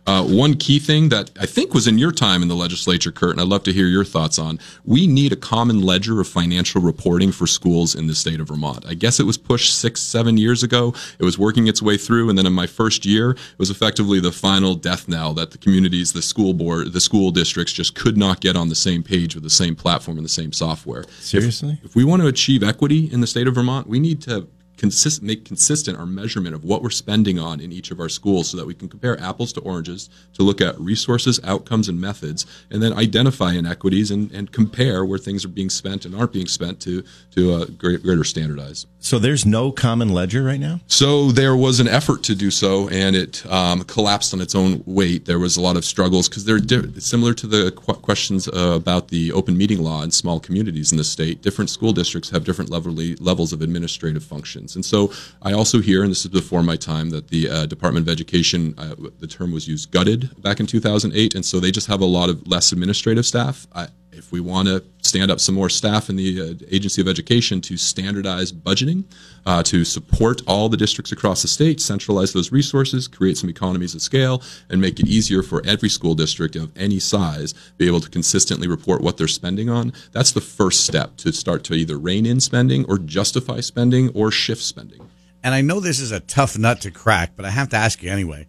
Uh, 0.06 0.24
one 0.24 0.54
key 0.54 0.78
thing 0.78 1.10
that 1.10 1.30
I 1.38 1.46
think 1.46 1.74
was 1.74 1.86
in 1.86 1.98
your 1.98 2.10
time 2.10 2.42
in 2.42 2.48
the 2.48 2.56
legislature, 2.56 3.12
Kurt, 3.12 3.32
and 3.32 3.40
I'd 3.40 3.46
love 3.46 3.62
to 3.64 3.72
hear 3.72 3.86
your 3.86 4.04
thoughts 4.04 4.38
on. 4.38 4.58
We 4.84 5.06
need 5.06 5.32
a 5.32 5.36
common 5.36 5.82
ledger 5.82 6.20
of 6.20 6.26
financial 6.26 6.80
reporting 6.80 7.30
for 7.32 7.46
schools 7.46 7.94
in 7.94 8.06
the 8.06 8.14
state 8.14 8.40
of 8.40 8.48
Vermont. 8.48 8.84
I 8.88 8.94
guess 8.94 9.20
it 9.20 9.24
was 9.24 9.36
pushed 9.36 9.76
six, 9.76 10.00
seven 10.00 10.36
years 10.36 10.62
ago. 10.62 10.94
It 11.18 11.24
was 11.24 11.38
working 11.38 11.68
its 11.68 11.82
way 11.82 11.96
through, 11.96 12.28
and 12.28 12.38
then 12.38 12.46
in 12.46 12.52
my 12.52 12.66
first 12.66 13.04
year, 13.04 13.30
it 13.30 13.58
was 13.58 13.70
effectively 13.70 14.20
the 14.20 14.32
final 14.32 14.74
death 14.74 15.06
knell 15.06 15.34
that 15.34 15.50
the 15.50 15.58
communities, 15.58 16.12
the 16.12 16.22
school 16.22 16.54
board, 16.54 16.92
the 16.92 17.00
school 17.00 17.30
districts 17.30 17.72
just 17.72 17.94
could 17.94 18.16
not 18.16 18.40
get 18.40 18.56
on 18.56 18.68
the 18.68 18.74
same 18.74 19.02
page 19.02 19.34
with 19.34 19.44
the 19.44 19.50
same 19.50 19.76
platform 19.76 20.16
and 20.16 20.24
the 20.24 20.30
same 20.30 20.52
software. 20.52 21.04
Seriously? 21.20 21.78
If, 21.84 21.90
if 21.90 21.94
we 21.94 22.04
want 22.04 22.22
to 22.22 22.28
achieve 22.28 22.62
equity 22.62 23.12
in 23.12 23.20
the 23.20 23.26
state 23.26 23.46
of 23.46 23.54
Vermont, 23.54 23.86
we 23.86 24.00
need 24.00 24.22
to 24.22 24.48
consist, 24.80 25.22
make 25.22 25.44
consistent 25.44 25.98
our 25.98 26.06
measurement 26.06 26.54
of 26.54 26.64
what 26.64 26.82
we're 26.82 26.88
spending 26.88 27.38
on 27.38 27.60
in 27.60 27.70
each 27.70 27.90
of 27.90 28.00
our 28.00 28.08
schools 28.08 28.48
so 28.48 28.56
that 28.56 28.66
we 28.66 28.74
can 28.74 28.88
compare 28.88 29.20
apples 29.20 29.52
to 29.52 29.60
oranges 29.60 30.08
to 30.32 30.42
look 30.42 30.62
at 30.62 30.80
resources, 30.80 31.38
outcomes, 31.44 31.90
and 31.90 32.00
methods, 32.00 32.46
and 32.70 32.82
then 32.82 32.94
identify 32.94 33.52
inequities 33.52 34.10
and, 34.10 34.32
and 34.32 34.52
compare 34.52 35.04
where 35.04 35.18
things 35.18 35.44
are 35.44 35.48
being 35.48 35.68
spent 35.68 36.06
and 36.06 36.14
aren't 36.14 36.32
being 36.32 36.46
spent 36.46 36.80
to, 36.80 37.04
to 37.30 37.52
uh, 37.52 37.64
greater 37.76 38.24
standardize. 38.24 38.86
So 39.00 39.18
there's 39.18 39.44
no 39.44 39.70
common 39.70 40.08
ledger 40.08 40.42
right 40.42 40.60
now? 40.60 40.80
So 40.86 41.30
there 41.30 41.54
was 41.54 41.78
an 41.78 41.88
effort 41.88 42.22
to 42.24 42.34
do 42.34 42.50
so, 42.50 42.88
and 42.88 43.14
it 43.14 43.44
um, 43.52 43.82
collapsed 43.84 44.32
on 44.32 44.40
its 44.40 44.54
own 44.54 44.82
weight. 44.86 45.26
There 45.26 45.38
was 45.38 45.58
a 45.58 45.60
lot 45.60 45.76
of 45.76 45.84
struggles 45.84 46.26
because 46.26 46.46
they're 46.46 46.58
di- 46.58 47.00
similar 47.00 47.34
to 47.34 47.46
the 47.46 47.72
qu- 47.72 47.94
questions 47.94 48.48
uh, 48.48 48.72
about 48.76 49.08
the 49.08 49.30
open 49.32 49.58
meeting 49.58 49.82
law 49.82 50.02
in 50.02 50.10
small 50.10 50.40
communities 50.40 50.90
in 50.90 50.96
the 50.96 51.04
state. 51.04 51.42
Different 51.42 51.68
school 51.68 51.92
districts 51.92 52.30
have 52.30 52.44
different 52.44 52.70
level- 52.70 52.94
levels 53.20 53.52
of 53.52 53.60
administrative 53.60 54.24
functions. 54.24 54.69
And 54.76 54.84
so 54.84 55.12
I 55.42 55.52
also 55.52 55.80
hear, 55.80 56.02
and 56.02 56.10
this 56.10 56.24
is 56.24 56.30
before 56.30 56.62
my 56.62 56.76
time, 56.76 57.10
that 57.10 57.28
the 57.28 57.48
uh, 57.48 57.66
Department 57.66 58.06
of 58.06 58.12
Education, 58.12 58.74
uh, 58.78 58.94
the 59.18 59.26
term 59.26 59.52
was 59.52 59.66
used 59.66 59.90
gutted 59.90 60.42
back 60.42 60.60
in 60.60 60.66
2008, 60.66 61.34
and 61.34 61.44
so 61.44 61.60
they 61.60 61.70
just 61.70 61.86
have 61.86 62.00
a 62.00 62.06
lot 62.06 62.28
of 62.28 62.46
less 62.46 62.72
administrative 62.72 63.26
staff. 63.26 63.66
I, 63.74 63.88
if 64.12 64.32
we 64.32 64.40
want 64.40 64.68
to 64.68 64.82
stand 65.02 65.30
up 65.30 65.40
some 65.40 65.54
more 65.54 65.68
staff 65.68 66.10
in 66.10 66.16
the 66.16 66.40
uh, 66.40 66.66
Agency 66.70 67.00
of 67.00 67.08
Education 67.08 67.60
to 67.62 67.76
standardize 67.76 68.52
budgeting, 68.52 69.04
uh, 69.46 69.62
to 69.62 69.84
support 69.84 70.42
all 70.46 70.68
the 70.68 70.76
districts 70.76 71.12
across 71.12 71.42
the 71.42 71.48
state, 71.48 71.80
centralize 71.80 72.32
those 72.32 72.52
resources, 72.52 73.08
create 73.08 73.38
some 73.38 73.48
economies 73.48 73.94
of 73.94 74.02
scale, 74.02 74.42
and 74.68 74.80
make 74.80 75.00
it 75.00 75.06
easier 75.06 75.42
for 75.42 75.62
every 75.64 75.88
school 75.88 76.14
district 76.14 76.56
of 76.56 76.70
any 76.76 76.98
size 76.98 77.54
be 77.78 77.86
able 77.86 78.00
to 78.00 78.10
consistently 78.10 78.68
report 78.68 79.00
what 79.00 79.16
they're 79.16 79.28
spending 79.28 79.70
on. 79.70 79.92
That's 80.12 80.32
the 80.32 80.40
first 80.40 80.84
step 80.84 81.16
to 81.18 81.32
start 81.32 81.64
to 81.64 81.74
either 81.74 81.98
rein 81.98 82.26
in 82.26 82.40
spending 82.40 82.84
or 82.86 82.98
justify 82.98 83.60
spending 83.60 84.10
or 84.10 84.30
shift 84.30 84.62
spending. 84.62 85.08
And 85.42 85.54
I 85.54 85.62
know 85.62 85.80
this 85.80 86.00
is 86.00 86.12
a 86.12 86.20
tough 86.20 86.58
nut 86.58 86.82
to 86.82 86.90
crack, 86.90 87.32
but 87.36 87.44
I 87.44 87.50
have 87.50 87.70
to 87.70 87.76
ask 87.76 88.02
you 88.02 88.10
anyway. 88.10 88.46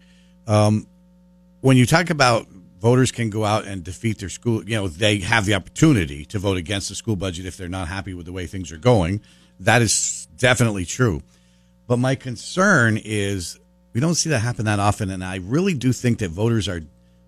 Um, 0.47 0.88
when 1.62 1.78
you 1.78 1.86
talk 1.86 2.10
about 2.10 2.47
voters 2.82 3.12
can 3.12 3.30
go 3.30 3.46
out 3.46 3.65
and 3.65 3.84
defeat 3.84 4.17
their 4.17 4.30
school. 4.30 4.67
You 4.67 4.76
know, 4.76 4.88
they 4.88 5.20
have 5.20 5.46
the 5.46 5.54
opportunity 5.54 6.26
to 6.26 6.39
vote 6.39 6.58
against 6.58 6.89
the 6.89 6.96
school 6.96 7.15
budget 7.15 7.46
if 7.46 7.56
they're 7.56 7.70
not 7.70 7.88
happy 7.88 8.15
with 8.15 8.26
the 8.26 8.32
way 8.32 8.48
things 8.48 8.72
are 8.72 8.78
going. 8.78 9.22
That 9.60 9.84
is 9.84 10.28
definitely 10.36 10.86
true. 10.86 11.22
But 11.86 11.98
my 11.98 12.15
concern 12.15 12.98
is 12.98 13.60
we 13.94 14.02
don't 14.02 14.15
see 14.15 14.30
that 14.32 14.39
happen 14.39 14.65
that 14.65 14.80
often, 14.80 15.12
and 15.12 15.24
I 15.24 15.38
really 15.38 15.76
do 15.76 15.94
think 15.94 16.20
that 16.20 16.32
voters 16.32 16.67
are 16.67 16.82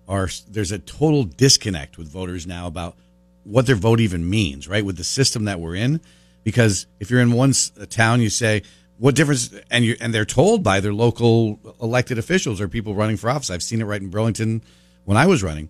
are 0.08 0.28
there's 0.48 0.72
a 0.72 0.78
total 0.78 1.22
disconnect 1.22 1.96
with 1.96 2.08
voters 2.08 2.46
now 2.46 2.66
about 2.66 2.96
what 3.44 3.66
their 3.66 3.76
vote 3.76 4.00
even 4.00 4.28
means, 4.28 4.66
right? 4.66 4.84
With 4.84 4.96
the 4.96 5.04
system 5.04 5.44
that 5.44 5.60
we're 5.60 5.76
in, 5.76 6.00
because 6.42 6.86
if 6.98 7.10
you're 7.10 7.20
in 7.20 7.32
one 7.32 7.52
town, 7.90 8.20
you 8.20 8.28
say 8.28 8.62
what 8.98 9.14
difference, 9.14 9.54
and 9.70 9.84
you 9.84 9.96
and 10.00 10.12
they're 10.12 10.24
told 10.24 10.64
by 10.64 10.80
their 10.80 10.92
local 10.92 11.60
elected 11.80 12.18
officials 12.18 12.60
or 12.60 12.66
people 12.68 12.94
running 12.94 13.16
for 13.16 13.30
office. 13.30 13.50
I've 13.50 13.62
seen 13.62 13.80
it 13.80 13.84
right 13.84 14.02
in 14.02 14.10
Burlington 14.10 14.62
when 15.04 15.16
I 15.16 15.26
was 15.26 15.42
running 15.42 15.68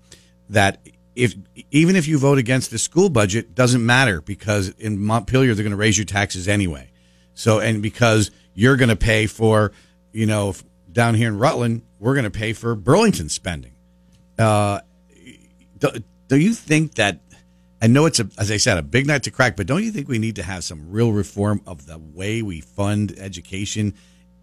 that 0.51 0.79
if 1.15 1.35
even 1.71 1.97
if 1.97 2.09
you 2.09 2.19
vote 2.19 2.39
against 2.39 2.71
the 2.71 2.79
school 2.79 3.09
budget 3.09 3.55
doesn't 3.55 3.85
matter 3.85 4.21
because 4.21 4.71
in 4.71 4.99
Montpelier 4.99 5.55
they're 5.55 5.63
going 5.63 5.71
to 5.71 5.77
raise 5.77 5.97
your 5.97 6.05
taxes 6.05 6.49
anyway. 6.49 6.91
So 7.35 7.61
and 7.61 7.83
because 7.83 8.31
you're 8.55 8.77
going 8.77 8.89
to 8.89 8.97
pay 8.97 9.27
for 9.27 9.73
you 10.13 10.27
know 10.27 10.55
down 10.93 11.15
here 11.15 11.29
in 11.29 11.39
Rutland 11.39 11.83
we're 12.05 12.15
going 12.15 12.25
to 12.25 12.31
pay 12.31 12.53
for 12.53 12.75
Burlington 12.75 13.31
spending. 13.31 13.73
Uh, 14.39 14.81
do, 15.79 15.89
do 16.29 16.37
you 16.37 16.53
think 16.53 16.95
that? 16.97 17.21
I 17.81 17.87
know 17.87 18.07
it's 18.07 18.21
a, 18.21 18.29
as 18.39 18.51
I 18.51 18.57
said, 18.59 18.79
a 18.79 18.83
big 18.83 19.07
nut 19.07 19.23
to 19.25 19.31
crack, 19.31 19.57
but 19.57 19.67
don't 19.67 19.83
you 19.83 19.91
think 19.91 20.09
we 20.09 20.19
need 20.19 20.37
to 20.37 20.43
have 20.43 20.65
some 20.65 20.91
real 20.91 21.13
reform 21.13 21.61
of 21.67 21.87
the 21.87 21.99
way 21.99 22.41
we 22.41 22.61
fund 22.61 23.15
education 23.19 23.95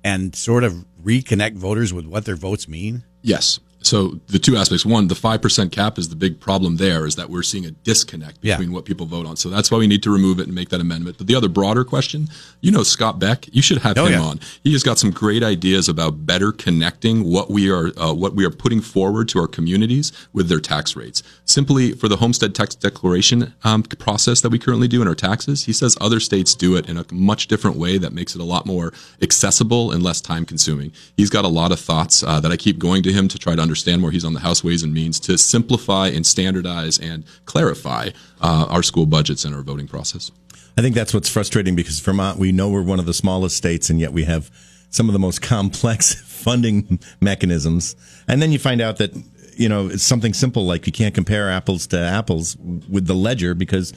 and 0.04 0.36
sort 0.36 0.64
of 0.64 0.86
reconnect 1.04 1.56
voters 1.56 1.94
with 1.94 2.06
what 2.06 2.26
their 2.26 2.36
votes 2.36 2.68
mean? 2.68 3.04
Yes, 3.22 3.60
so 3.84 4.20
the 4.28 4.40
two 4.40 4.56
aspects 4.56 4.86
one 4.86 5.08
the 5.08 5.16
5% 5.16 5.72
cap 5.72 5.98
is 5.98 6.10
the 6.10 6.16
big 6.16 6.40
problem 6.40 6.78
there 6.78 7.06
is 7.06 7.16
that 7.16 7.30
we're 7.30 7.44
seeing 7.44 7.66
a 7.66 7.72
disconnect 7.72 8.42
between 8.42 8.70
yeah. 8.70 8.74
what 8.74 8.86
people 8.86 9.06
vote 9.06 9.26
on. 9.26 9.36
So 9.36 9.50
that's 9.50 9.72
why 9.72 9.80
we 9.80 9.88
need 9.88 10.04
to 10.04 10.12
remove 10.12 10.40
it 10.40 10.46
and 10.46 10.56
make 10.56 10.70
that 10.70 10.82
amendment. 10.82 11.18
But 11.18 11.28
the 11.28 11.36
other 11.36 11.50
broader 11.50 11.84
question 11.84 12.28
you 12.62 12.72
know 12.72 12.84
scott 12.84 13.20
beck 13.20 13.54
you 13.54 13.62
should 13.62 13.80
have 13.80 13.98
oh, 13.98 14.06
him 14.06 14.14
yeah. 14.14 14.22
on. 14.22 14.40
He 14.64 14.72
has 14.74 14.84
got 14.84 15.00
some 15.00 15.12
great 15.12 15.44
ideas 15.44 15.90
about 15.90 16.26
better 16.26 16.52
connecting 16.52 17.24
what 17.24 17.50
we 17.50 17.72
are 17.72 17.92
uh, 18.00 18.14
what 18.14 18.36
we 18.36 18.46
are 18.46 18.52
putting 18.52 18.82
forward 18.82 19.28
to 19.30 19.40
our 19.40 19.48
communities 19.48 20.12
with 20.32 20.48
their 20.48 20.60
tax 20.60 20.96
rates. 20.96 21.24
Simply 21.46 21.94
for 21.94 22.08
the 22.08 22.18
homestead 22.18 22.54
tax 22.54 22.76
declaration 22.76 23.54
um, 23.64 23.84
process 23.84 24.42
that 24.42 24.50
we 24.50 24.60
currently 24.60 24.88
do 24.88 25.02
in 25.02 25.08
our 25.08 25.16
taxes 25.16 25.66
he 25.66 25.74
says 25.74 25.98
other 26.00 26.20
states 26.20 26.54
do 26.56 26.76
it 26.76 26.88
in 26.88 26.98
a 26.98 27.06
much 27.12 27.48
different 27.48 27.78
way 27.78 27.98
that 27.98 28.14
makes 28.14 28.36
it 28.36 28.42
a 28.42 28.46
lot 28.46 28.66
more 28.66 28.94
accessible 29.22 29.92
and 29.92 30.04
less 30.04 30.22
time 30.22 30.46
consuming. 30.46 30.92
He's 31.18 31.30
got 31.30 31.46
a 31.46 31.50
lot 31.50 31.72
of 31.72 31.80
thoughts 31.80 32.24
uh, 32.24 32.40
that 32.40 32.52
i 32.52 32.58
keep 32.58 32.78
going 32.78 33.02
to 33.04 33.12
him 33.12 33.28
to 33.28 33.40
try 33.40 33.56
to 33.56 33.62
understand 33.62 33.71
where 34.02 34.12
he's 34.12 34.26
on 34.26 34.34
the 34.34 34.40
House 34.40 34.64
Ways 34.64 34.84
and 34.84 34.94
Means 34.94 35.20
to 35.22 35.38
simplify 35.38 36.08
and 36.08 36.26
standardize 36.26 37.00
and 37.00 37.24
clarify 37.46 38.10
uh, 38.42 38.66
our 38.70 38.84
school 38.84 39.06
budgets 39.06 39.46
and 39.46 39.56
our 39.56 39.62
voting 39.62 39.88
process. 39.88 40.32
I 40.78 40.82
think 40.82 40.96
that's 40.96 41.14
what's 41.14 41.30
frustrating 41.30 41.76
because 41.76 42.00
Vermont, 42.00 42.40
we 42.40 42.52
know 42.52 42.70
we're 42.70 42.82
one 42.82 43.00
of 43.00 43.06
the 43.06 43.14
smallest 43.14 43.58
states, 43.58 43.90
and 43.90 44.00
yet 44.00 44.14
we 44.14 44.24
have 44.24 44.50
some 44.90 45.10
of 45.10 45.14
the 45.14 45.20
most 45.20 45.42
complex 45.42 46.14
funding 46.14 47.00
mechanisms. 47.20 47.96
And 48.28 48.42
then 48.42 48.52
you 48.52 48.60
find 48.60 48.82
out 48.82 48.98
that, 48.98 49.12
you 49.56 49.70
know, 49.70 49.88
it's 49.88 50.04
something 50.04 50.34
simple 50.34 50.66
like 50.66 50.86
you 50.86 50.94
can't 50.94 51.14
compare 51.14 51.50
apples 51.50 51.88
to 51.88 52.00
apples 52.00 52.56
with 52.90 53.08
the 53.08 53.16
ledger 53.16 53.54
because 53.54 53.94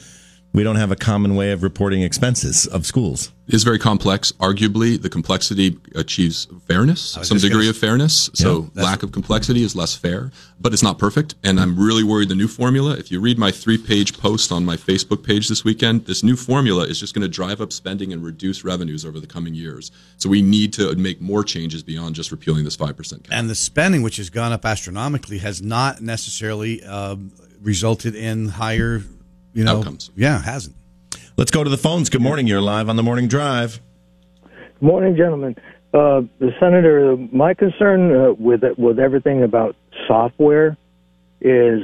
we 0.55 0.63
don't 0.63 0.77
have 0.77 0.91
a 0.91 0.95
common 0.95 1.35
way 1.35 1.51
of 1.51 1.63
reporting 1.63 2.01
expenses 2.01 2.65
of 2.67 2.85
schools. 2.85 3.31
It 3.47 3.53
is 3.53 3.63
very 3.63 3.77
complex. 3.77 4.31
Arguably, 4.33 4.99
the 4.99 5.09
complexity 5.09 5.77
achieves 5.93 6.47
fairness, 6.67 7.17
some 7.21 7.37
degree 7.37 7.69
of 7.69 7.77
fairness. 7.77 8.29
So 8.33 8.71
yeah, 8.73 8.83
lack 8.83 9.03
of 9.03 9.11
complexity 9.11 9.63
is 9.63 9.75
less 9.75 9.95
fair, 9.95 10.31
but 10.59 10.73
it's 10.73 10.81
not 10.81 10.97
perfect. 10.97 11.35
And 11.43 11.59
I'm 11.59 11.77
really 11.77 12.03
worried 12.03 12.29
the 12.29 12.35
new 12.35 12.47
formula, 12.47 12.93
if 12.93 13.11
you 13.11 13.19
read 13.19 13.37
my 13.37 13.51
three 13.51 13.77
page 13.77 14.17
post 14.17 14.51
on 14.51 14.65
my 14.65 14.77
Facebook 14.77 15.23
page 15.23 15.47
this 15.49 15.63
weekend, 15.63 16.05
this 16.05 16.23
new 16.23 16.35
formula 16.35 16.85
is 16.85 16.99
just 16.99 17.13
going 17.13 17.21
to 17.21 17.27
drive 17.27 17.61
up 17.61 17.71
spending 17.71 18.13
and 18.13 18.23
reduce 18.23 18.63
revenues 18.63 19.05
over 19.05 19.19
the 19.19 19.27
coming 19.27 19.53
years. 19.53 19.91
So 20.17 20.29
we 20.29 20.41
need 20.41 20.73
to 20.73 20.95
make 20.95 21.21
more 21.21 21.43
changes 21.43 21.83
beyond 21.83 22.15
just 22.15 22.31
repealing 22.31 22.63
this 22.63 22.77
5% 22.77 23.23
cap. 23.23 23.31
And 23.31 23.49
the 23.49 23.55
spending, 23.55 24.01
which 24.01 24.17
has 24.17 24.29
gone 24.29 24.53
up 24.53 24.65
astronomically, 24.65 25.39
has 25.39 25.61
not 25.61 26.01
necessarily 26.01 26.83
uh, 26.83 27.17
resulted 27.61 28.15
in 28.15 28.47
higher 28.47 29.03
you 29.55 29.63
know, 29.63 29.79
outcomes. 29.79 30.11
Yeah, 30.15 30.41
hasn't. 30.41 30.75
Let's 31.37 31.49
go 31.49 31.63
to 31.63 31.69
the 31.69 31.77
phones. 31.77 32.09
Good 32.09 32.21
morning. 32.21 32.45
You're 32.45 32.61
live 32.61 32.89
on 32.89 32.97
the 32.97 33.03
morning 33.03 33.27
drive. 33.27 33.79
Good 34.43 34.85
morning, 34.85 35.15
gentlemen. 35.15 35.55
Uh, 35.93 36.21
the 36.39 36.51
senator, 36.59 37.15
my 37.31 37.53
concern 37.53 38.13
uh, 38.13 38.33
with 38.33 38.61
with 38.77 38.99
everything 38.99 39.43
about 39.43 39.75
software 40.07 40.77
is 41.41 41.81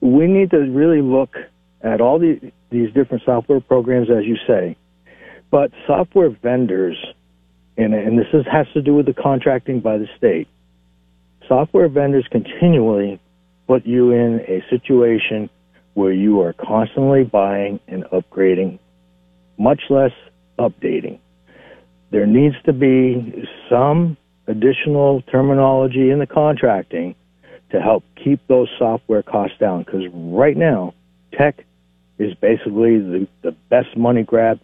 we 0.00 0.26
need 0.26 0.50
to 0.50 0.58
really 0.58 1.02
look 1.02 1.34
at 1.82 2.00
all 2.00 2.18
the, 2.18 2.52
these 2.70 2.92
different 2.94 3.24
software 3.24 3.60
programs, 3.60 4.08
as 4.10 4.24
you 4.24 4.36
say, 4.46 4.76
but 5.50 5.70
software 5.86 6.30
vendors, 6.30 6.96
and, 7.76 7.94
and 7.94 8.18
this 8.18 8.26
is, 8.32 8.44
has 8.50 8.66
to 8.74 8.82
do 8.82 8.94
with 8.94 9.06
the 9.06 9.14
contracting 9.14 9.80
by 9.80 9.98
the 9.98 10.06
state. 10.16 10.48
Software 11.48 11.88
vendors 11.88 12.26
continually 12.30 13.20
put 13.66 13.84
you 13.84 14.12
in 14.12 14.40
a 14.40 14.62
situation 14.70 15.50
where 15.94 16.12
you 16.12 16.40
are 16.40 16.52
constantly 16.52 17.24
buying 17.24 17.80
and 17.88 18.04
upgrading, 18.04 18.78
much 19.58 19.82
less 19.88 20.12
updating. 20.58 21.18
There 22.10 22.26
needs 22.26 22.56
to 22.64 22.72
be 22.72 23.46
some 23.68 24.16
additional 24.46 25.22
terminology 25.22 26.10
in 26.10 26.18
the 26.18 26.26
contracting 26.26 27.14
to 27.70 27.80
help 27.80 28.04
keep 28.22 28.46
those 28.46 28.68
software 28.78 29.22
costs 29.22 29.58
down. 29.58 29.82
Because 29.82 30.02
right 30.12 30.56
now, 30.56 30.94
tech 31.32 31.64
is 32.18 32.34
basically 32.34 32.98
the, 32.98 33.28
the 33.42 33.52
best 33.68 33.96
money 33.96 34.22
grab 34.22 34.60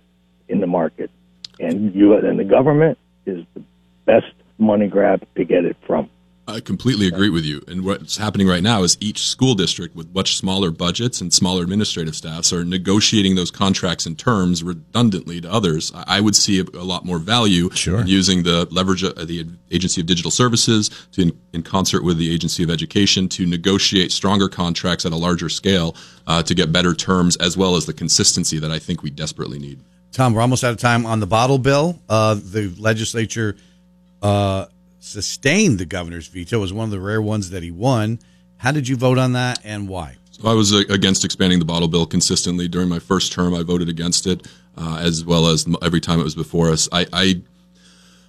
in 0.48 0.60
the 0.60 0.66
market, 0.66 1.10
and 1.58 1.94
you 1.94 2.14
and 2.14 2.38
the 2.38 2.44
government 2.44 2.98
is 3.26 3.44
the 3.54 3.62
best 4.04 4.32
money 4.58 4.88
grab 4.88 5.26
to 5.36 5.44
get 5.44 5.64
it 5.64 5.76
from. 5.86 6.08
I 6.50 6.60
completely 6.60 7.06
agree 7.06 7.30
with 7.30 7.44
you. 7.44 7.62
And 7.68 7.84
what's 7.84 8.16
happening 8.16 8.46
right 8.46 8.62
now 8.62 8.82
is 8.82 8.96
each 9.00 9.20
school 9.22 9.54
district 9.54 9.94
with 9.94 10.14
much 10.14 10.36
smaller 10.36 10.70
budgets 10.70 11.20
and 11.20 11.32
smaller 11.32 11.62
administrative 11.62 12.14
staffs 12.14 12.52
are 12.52 12.64
negotiating 12.64 13.34
those 13.36 13.50
contracts 13.50 14.06
and 14.06 14.18
terms 14.18 14.62
redundantly 14.62 15.40
to 15.40 15.50
others. 15.50 15.92
I 15.94 16.20
would 16.20 16.36
see 16.36 16.60
a, 16.60 16.64
a 16.74 16.84
lot 16.84 17.04
more 17.04 17.18
value 17.18 17.70
Sure. 17.70 18.00
in 18.00 18.06
using 18.06 18.42
the 18.42 18.66
leverage 18.70 19.02
of 19.02 19.28
the 19.28 19.46
Agency 19.70 20.00
of 20.00 20.06
Digital 20.06 20.30
Services 20.30 20.90
to, 21.12 21.22
in, 21.22 21.38
in 21.52 21.62
concert 21.62 22.04
with 22.04 22.18
the 22.18 22.32
Agency 22.32 22.62
of 22.62 22.70
Education 22.70 23.28
to 23.30 23.46
negotiate 23.46 24.12
stronger 24.12 24.48
contracts 24.48 25.06
at 25.06 25.12
a 25.12 25.16
larger 25.16 25.48
scale 25.48 25.94
uh, 26.26 26.42
to 26.42 26.54
get 26.54 26.72
better 26.72 26.94
terms 26.94 27.36
as 27.36 27.56
well 27.56 27.76
as 27.76 27.86
the 27.86 27.92
consistency 27.92 28.58
that 28.58 28.70
I 28.70 28.78
think 28.78 29.02
we 29.02 29.10
desperately 29.10 29.58
need. 29.58 29.80
Tom, 30.12 30.34
we're 30.34 30.40
almost 30.40 30.64
out 30.64 30.72
of 30.72 30.78
time 30.78 31.06
on 31.06 31.20
the 31.20 31.26
bottle 31.26 31.58
bill. 31.58 32.00
Uh, 32.08 32.34
the 32.34 32.74
legislature 32.78 33.56
uh, 34.22 34.66
sustained 35.00 35.78
the 35.78 35.86
governor's 35.86 36.28
veto. 36.28 36.58
It 36.58 36.60
was 36.60 36.72
one 36.72 36.84
of 36.84 36.90
the 36.90 37.00
rare 37.00 37.20
ones 37.20 37.50
that 37.50 37.62
he 37.62 37.70
won. 37.70 38.20
How 38.58 38.72
did 38.72 38.86
you 38.86 38.96
vote 38.96 39.18
on 39.18 39.32
that, 39.32 39.58
and 39.64 39.88
why? 39.88 40.16
So 40.30 40.48
I 40.48 40.54
was 40.54 40.72
uh, 40.72 40.82
against 40.90 41.24
expanding 41.24 41.58
the 41.58 41.64
bottle 41.64 41.88
bill 41.88 42.06
consistently 42.06 42.68
during 42.68 42.88
my 42.88 42.98
first 42.98 43.32
term. 43.32 43.54
I 43.54 43.62
voted 43.62 43.88
against 43.88 44.26
it, 44.26 44.46
uh, 44.76 45.00
as 45.02 45.24
well 45.24 45.46
as 45.46 45.66
every 45.82 46.00
time 46.00 46.20
it 46.20 46.24
was 46.24 46.34
before 46.34 46.70
us. 46.70 46.88
I, 46.92 47.06
I 47.12 47.42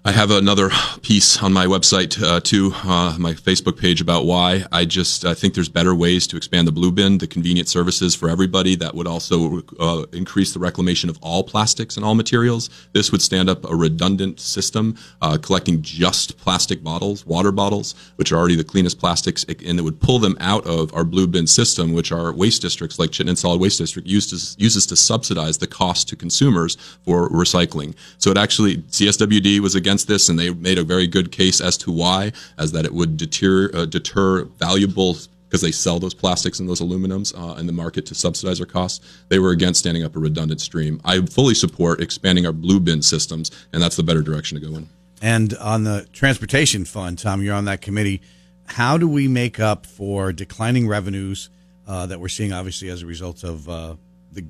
I 0.03 0.11
have 0.13 0.31
another 0.31 0.71
piece 1.03 1.43
on 1.43 1.53
my 1.53 1.67
website 1.67 2.19
uh, 2.23 2.39
too, 2.39 2.71
uh, 2.73 3.15
my 3.19 3.33
Facebook 3.33 3.77
page 3.79 4.01
about 4.01 4.25
why 4.25 4.65
I 4.71 4.83
just 4.83 5.25
I 5.25 5.35
think 5.35 5.53
there's 5.53 5.69
better 5.69 5.93
ways 5.93 6.25
to 6.27 6.37
expand 6.37 6.67
the 6.67 6.71
blue 6.71 6.91
bin, 6.91 7.19
the 7.19 7.27
convenient 7.27 7.69
services 7.69 8.15
for 8.15 8.27
everybody. 8.27 8.73
That 8.73 8.95
would 8.95 9.05
also 9.05 9.61
uh, 9.79 10.05
increase 10.11 10.53
the 10.53 10.59
reclamation 10.59 11.11
of 11.11 11.19
all 11.21 11.43
plastics 11.43 11.97
and 11.97 12.03
all 12.03 12.15
materials. 12.15 12.71
This 12.93 13.11
would 13.11 13.21
stand 13.21 13.47
up 13.47 13.63
a 13.69 13.75
redundant 13.75 14.39
system, 14.39 14.97
uh, 15.21 15.37
collecting 15.39 15.83
just 15.83 16.35
plastic 16.39 16.83
bottles, 16.83 17.23
water 17.27 17.51
bottles, 17.51 17.93
which 18.15 18.31
are 18.31 18.37
already 18.37 18.55
the 18.55 18.63
cleanest 18.63 18.97
plastics, 18.97 19.43
and 19.43 19.77
it 19.77 19.83
would 19.83 20.01
pull 20.01 20.17
them 20.17 20.35
out 20.39 20.65
of 20.65 20.91
our 20.95 21.03
blue 21.03 21.27
bin 21.27 21.45
system, 21.45 21.93
which 21.93 22.11
our 22.11 22.33
waste 22.33 22.63
districts 22.63 22.97
like 22.97 23.11
Chittenden 23.11 23.35
Solid 23.35 23.61
Waste 23.61 23.77
District 23.77 24.07
uses 24.07 24.55
uses 24.57 24.87
to 24.87 24.95
subsidize 24.95 25.59
the 25.59 25.67
cost 25.67 26.09
to 26.09 26.15
consumers 26.15 26.75
for 27.05 27.29
recycling. 27.29 27.93
So 28.17 28.31
it 28.31 28.37
actually 28.39 28.77
CSWD 28.77 29.59
was 29.59 29.75
against 29.91 30.07
this, 30.07 30.29
and 30.29 30.39
they 30.39 30.51
made 30.51 30.77
a 30.77 30.83
very 30.83 31.05
good 31.05 31.33
case 31.33 31.59
as 31.59 31.75
to 31.75 31.91
why, 31.91 32.31
as 32.57 32.71
that 32.71 32.85
it 32.85 32.93
would 32.93 33.17
deter 33.17 33.69
uh, 33.73 33.85
deter 33.85 34.45
valuable 34.45 35.17
because 35.49 35.59
they 35.59 35.71
sell 35.71 35.99
those 35.99 36.13
plastics 36.13 36.61
and 36.61 36.69
those 36.69 36.79
aluminums 36.79 37.37
uh, 37.37 37.59
in 37.59 37.67
the 37.67 37.73
market 37.73 38.05
to 38.05 38.15
subsidize 38.15 38.57
their 38.59 38.65
costs. 38.65 39.05
They 39.27 39.37
were 39.37 39.51
against 39.51 39.81
standing 39.81 40.05
up 40.05 40.15
a 40.15 40.19
redundant 40.19 40.61
stream. 40.61 41.01
I 41.03 41.19
fully 41.25 41.55
support 41.55 41.99
expanding 41.99 42.45
our 42.45 42.53
blue 42.53 42.79
bin 42.79 43.01
systems, 43.01 43.51
and 43.73 43.83
that's 43.83 43.97
the 43.97 44.03
better 44.03 44.21
direction 44.21 44.61
to 44.61 44.65
go 44.65 44.77
in. 44.77 44.87
And 45.21 45.53
on 45.57 45.83
the 45.83 46.07
transportation 46.13 46.85
fund, 46.85 47.19
Tom, 47.19 47.41
you're 47.41 47.53
on 47.53 47.65
that 47.65 47.81
committee. 47.81 48.21
How 48.63 48.97
do 48.97 49.09
we 49.09 49.27
make 49.27 49.59
up 49.59 49.85
for 49.85 50.31
declining 50.31 50.87
revenues 50.87 51.49
uh, 51.85 52.05
that 52.05 52.21
we're 52.21 52.29
seeing, 52.29 52.53
obviously, 52.53 52.87
as 52.87 53.01
a 53.01 53.05
result 53.05 53.43
of 53.43 53.67
uh, 53.67 53.95
the 54.31 54.45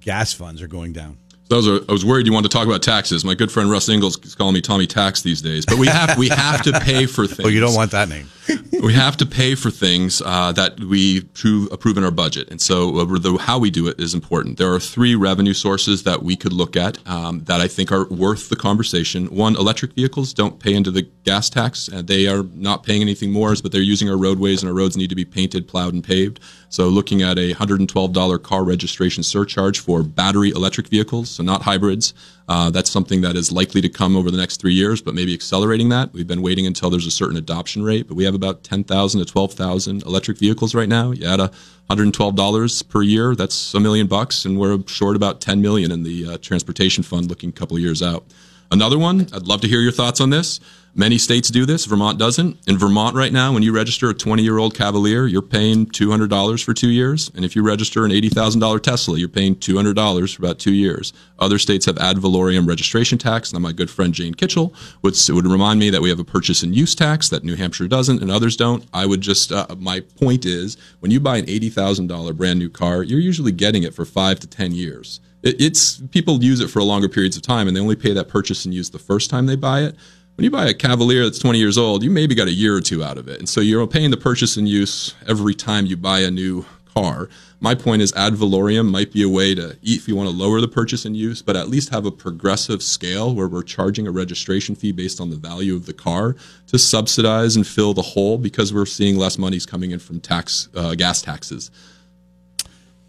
gas 0.00 0.32
funds 0.32 0.62
are 0.62 0.68
going 0.68 0.94
down? 0.94 1.18
I 1.52 1.56
was, 1.56 1.66
I 1.66 1.92
was 1.92 2.04
worried 2.04 2.26
you 2.26 2.32
wanted 2.32 2.48
to 2.50 2.56
talk 2.56 2.66
about 2.68 2.80
taxes. 2.80 3.24
My 3.24 3.34
good 3.34 3.50
friend 3.50 3.68
Russ 3.68 3.88
Ingalls 3.88 4.24
is 4.24 4.36
calling 4.36 4.54
me 4.54 4.60
Tommy 4.60 4.86
Tax 4.86 5.22
these 5.22 5.42
days, 5.42 5.66
but 5.66 5.78
we 5.78 5.88
have 5.88 6.16
we 6.16 6.28
have 6.28 6.62
to 6.62 6.78
pay 6.80 7.06
for 7.06 7.26
things. 7.26 7.44
Oh, 7.44 7.48
you 7.48 7.58
don't 7.58 7.74
want 7.74 7.90
that 7.90 8.08
name. 8.08 8.28
we 8.82 8.92
have 8.94 9.16
to 9.16 9.26
pay 9.26 9.54
for 9.54 9.70
things 9.70 10.22
uh, 10.24 10.52
that 10.52 10.78
we 10.80 11.22
prove, 11.22 11.70
approve 11.72 11.96
in 11.96 12.04
our 12.04 12.10
budget, 12.10 12.48
and 12.50 12.60
so 12.60 12.98
uh, 12.98 13.04
the, 13.18 13.36
how 13.36 13.58
we 13.58 13.70
do 13.70 13.88
it 13.88 14.00
is 14.00 14.14
important. 14.14 14.58
There 14.58 14.72
are 14.72 14.80
three 14.80 15.14
revenue 15.14 15.52
sources 15.52 16.04
that 16.04 16.22
we 16.22 16.36
could 16.36 16.52
look 16.52 16.76
at 16.76 16.98
um, 17.08 17.40
that 17.44 17.60
I 17.60 17.68
think 17.68 17.90
are 17.90 18.06
worth 18.08 18.48
the 18.48 18.56
conversation. 18.56 19.26
One, 19.26 19.56
electric 19.56 19.94
vehicles 19.94 20.32
don't 20.32 20.58
pay 20.58 20.74
into 20.74 20.90
the 20.90 21.02
gas 21.24 21.50
tax, 21.50 21.88
and 21.88 22.06
they 22.06 22.26
are 22.28 22.44
not 22.54 22.84
paying 22.84 23.02
anything 23.02 23.32
more, 23.32 23.54
but 23.62 23.72
they're 23.72 23.80
using 23.80 24.08
our 24.08 24.16
roadways, 24.16 24.62
and 24.62 24.70
our 24.70 24.76
roads 24.76 24.96
need 24.96 25.10
to 25.10 25.16
be 25.16 25.24
painted, 25.24 25.66
plowed, 25.66 25.94
and 25.94 26.04
paved. 26.04 26.38
So, 26.68 26.88
looking 26.88 27.22
at 27.22 27.36
a 27.36 27.52
$112 27.54 28.42
car 28.42 28.62
registration 28.62 29.24
surcharge 29.24 29.80
for 29.80 30.04
battery 30.04 30.50
electric 30.50 30.86
vehicles, 30.86 31.39
so 31.40 31.44
not 31.44 31.62
hybrids. 31.62 32.12
Uh, 32.48 32.68
that's 32.68 32.90
something 32.90 33.22
that 33.22 33.34
is 33.34 33.50
likely 33.50 33.80
to 33.80 33.88
come 33.88 34.14
over 34.14 34.30
the 34.30 34.36
next 34.36 34.60
three 34.60 34.74
years, 34.74 35.00
but 35.00 35.14
maybe 35.14 35.32
accelerating 35.32 35.88
that. 35.88 36.12
We've 36.12 36.26
been 36.26 36.42
waiting 36.42 36.66
until 36.66 36.90
there's 36.90 37.06
a 37.06 37.10
certain 37.10 37.38
adoption 37.38 37.82
rate, 37.82 38.06
but 38.06 38.14
we 38.14 38.24
have 38.24 38.34
about 38.34 38.62
10,000 38.62 39.20
to 39.20 39.24
12,000 39.24 40.02
electric 40.02 40.36
vehicles 40.36 40.74
right 40.74 40.88
now. 40.88 41.12
You 41.12 41.26
add 41.26 41.40
a 41.40 41.50
$112 41.88 42.88
per 42.88 43.02
year, 43.02 43.34
that's 43.34 43.72
a 43.72 43.80
million 43.80 44.06
bucks, 44.06 44.44
and 44.44 44.58
we're 44.58 44.86
short 44.86 45.16
about 45.16 45.40
10 45.40 45.62
million 45.62 45.90
in 45.90 46.02
the 46.02 46.26
uh, 46.26 46.38
transportation 46.38 47.02
fund 47.02 47.28
looking 47.28 47.48
a 47.48 47.52
couple 47.52 47.76
of 47.76 47.82
years 47.82 48.02
out. 48.02 48.24
Another 48.70 48.98
one, 48.98 49.22
I'd 49.32 49.46
love 49.46 49.62
to 49.62 49.68
hear 49.68 49.80
your 49.80 49.92
thoughts 49.92 50.20
on 50.20 50.28
this. 50.28 50.60
Many 50.94 51.18
states 51.18 51.50
do 51.50 51.66
this. 51.66 51.84
Vermont 51.84 52.18
doesn't. 52.18 52.58
In 52.66 52.76
Vermont 52.76 53.14
right 53.14 53.32
now, 53.32 53.52
when 53.52 53.62
you 53.62 53.72
register 53.72 54.10
a 54.10 54.14
20 54.14 54.42
year 54.42 54.58
old 54.58 54.74
Cavalier, 54.74 55.26
you're 55.26 55.40
paying 55.40 55.86
$200 55.86 56.64
for 56.64 56.74
two 56.74 56.90
years. 56.90 57.30
And 57.36 57.44
if 57.44 57.54
you 57.54 57.62
register 57.62 58.04
an 58.04 58.10
$80,000 58.10 58.82
Tesla, 58.82 59.16
you're 59.16 59.28
paying 59.28 59.54
$200 59.54 60.34
for 60.34 60.42
about 60.42 60.58
two 60.58 60.72
years. 60.72 61.12
Other 61.38 61.58
states 61.58 61.86
have 61.86 61.96
ad 61.98 62.18
valorem 62.18 62.66
registration 62.66 63.18
tax. 63.18 63.52
Now, 63.52 63.60
my 63.60 63.72
good 63.72 63.88
friend 63.88 64.12
Jane 64.12 64.34
Kitchell 64.34 64.74
would, 65.02 65.14
would 65.28 65.46
remind 65.46 65.78
me 65.78 65.90
that 65.90 66.02
we 66.02 66.08
have 66.08 66.18
a 66.18 66.24
purchase 66.24 66.62
and 66.64 66.74
use 66.74 66.96
tax 66.96 67.28
that 67.28 67.44
New 67.44 67.54
Hampshire 67.54 67.86
doesn't 67.86 68.20
and 68.20 68.30
others 68.30 68.56
don't. 68.56 68.84
I 68.92 69.06
would 69.06 69.20
just, 69.20 69.52
uh, 69.52 69.66
my 69.78 70.00
point 70.00 70.44
is 70.44 70.76
when 70.98 71.12
you 71.12 71.20
buy 71.20 71.36
an 71.36 71.46
$80,000 71.46 72.36
brand 72.36 72.58
new 72.58 72.68
car, 72.68 73.04
you're 73.04 73.20
usually 73.20 73.52
getting 73.52 73.84
it 73.84 73.94
for 73.94 74.04
five 74.04 74.40
to 74.40 74.48
10 74.48 74.72
years. 74.72 75.20
It, 75.42 75.60
it's 75.60 76.00
people 76.10 76.42
use 76.42 76.60
it 76.60 76.68
for 76.68 76.82
longer 76.82 77.08
periods 77.08 77.36
of 77.36 77.42
time 77.42 77.68
and 77.68 77.76
they 77.76 77.80
only 77.80 77.96
pay 77.96 78.12
that 78.12 78.28
purchase 78.28 78.64
and 78.64 78.74
use 78.74 78.90
the 78.90 78.98
first 78.98 79.30
time 79.30 79.46
they 79.46 79.56
buy 79.56 79.82
it. 79.82 79.94
When 80.40 80.44
you 80.44 80.50
buy 80.50 80.68
a 80.68 80.72
Cavalier 80.72 81.24
that's 81.24 81.38
20 81.38 81.58
years 81.58 81.76
old, 81.76 82.02
you 82.02 82.10
maybe 82.10 82.34
got 82.34 82.48
a 82.48 82.50
year 82.50 82.74
or 82.74 82.80
two 82.80 83.04
out 83.04 83.18
of 83.18 83.28
it. 83.28 83.40
And 83.40 83.46
so 83.46 83.60
you're 83.60 83.86
paying 83.86 84.10
the 84.10 84.16
purchase 84.16 84.56
and 84.56 84.66
use 84.66 85.14
every 85.28 85.52
time 85.54 85.84
you 85.84 85.98
buy 85.98 86.20
a 86.20 86.30
new 86.30 86.64
car. 86.94 87.28
My 87.60 87.74
point 87.74 88.00
is 88.00 88.10
ad 88.14 88.36
valorem 88.36 88.90
might 88.90 89.12
be 89.12 89.22
a 89.22 89.28
way 89.28 89.54
to, 89.54 89.76
if 89.82 90.08
you 90.08 90.16
want 90.16 90.30
to 90.30 90.34
lower 90.34 90.62
the 90.62 90.66
purchase 90.66 91.04
and 91.04 91.14
use, 91.14 91.42
but 91.42 91.56
at 91.56 91.68
least 91.68 91.90
have 91.90 92.06
a 92.06 92.10
progressive 92.10 92.82
scale 92.82 93.34
where 93.34 93.48
we're 93.48 93.62
charging 93.62 94.06
a 94.06 94.10
registration 94.10 94.74
fee 94.74 94.92
based 94.92 95.20
on 95.20 95.28
the 95.28 95.36
value 95.36 95.76
of 95.76 95.84
the 95.84 95.92
car 95.92 96.36
to 96.68 96.78
subsidize 96.78 97.54
and 97.54 97.66
fill 97.66 97.92
the 97.92 98.00
hole 98.00 98.38
because 98.38 98.72
we're 98.72 98.86
seeing 98.86 99.18
less 99.18 99.36
monies 99.36 99.66
coming 99.66 99.90
in 99.90 99.98
from 99.98 100.20
tax, 100.20 100.70
uh, 100.74 100.94
gas 100.94 101.20
taxes. 101.20 101.70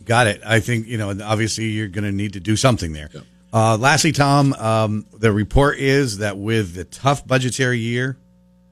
Got 0.03 0.27
it. 0.27 0.41
I 0.45 0.59
think, 0.59 0.85
you 0.85 0.97
know, 0.97 1.17
obviously 1.23 1.67
you're 1.67 1.87
going 1.87 2.03
to 2.03 2.11
need 2.11 2.33
to 2.33 2.41
do 2.41 2.57
something 2.57 2.91
there. 2.91 3.09
Uh, 3.53 3.77
lastly, 3.77 4.11
Tom, 4.11 4.53
um, 4.53 5.05
the 5.17 5.31
report 5.31 5.77
is 5.77 6.19
that 6.19 6.37
with 6.37 6.73
the 6.73 6.85
tough 6.85 7.27
budgetary 7.27 7.79
year, 7.79 8.17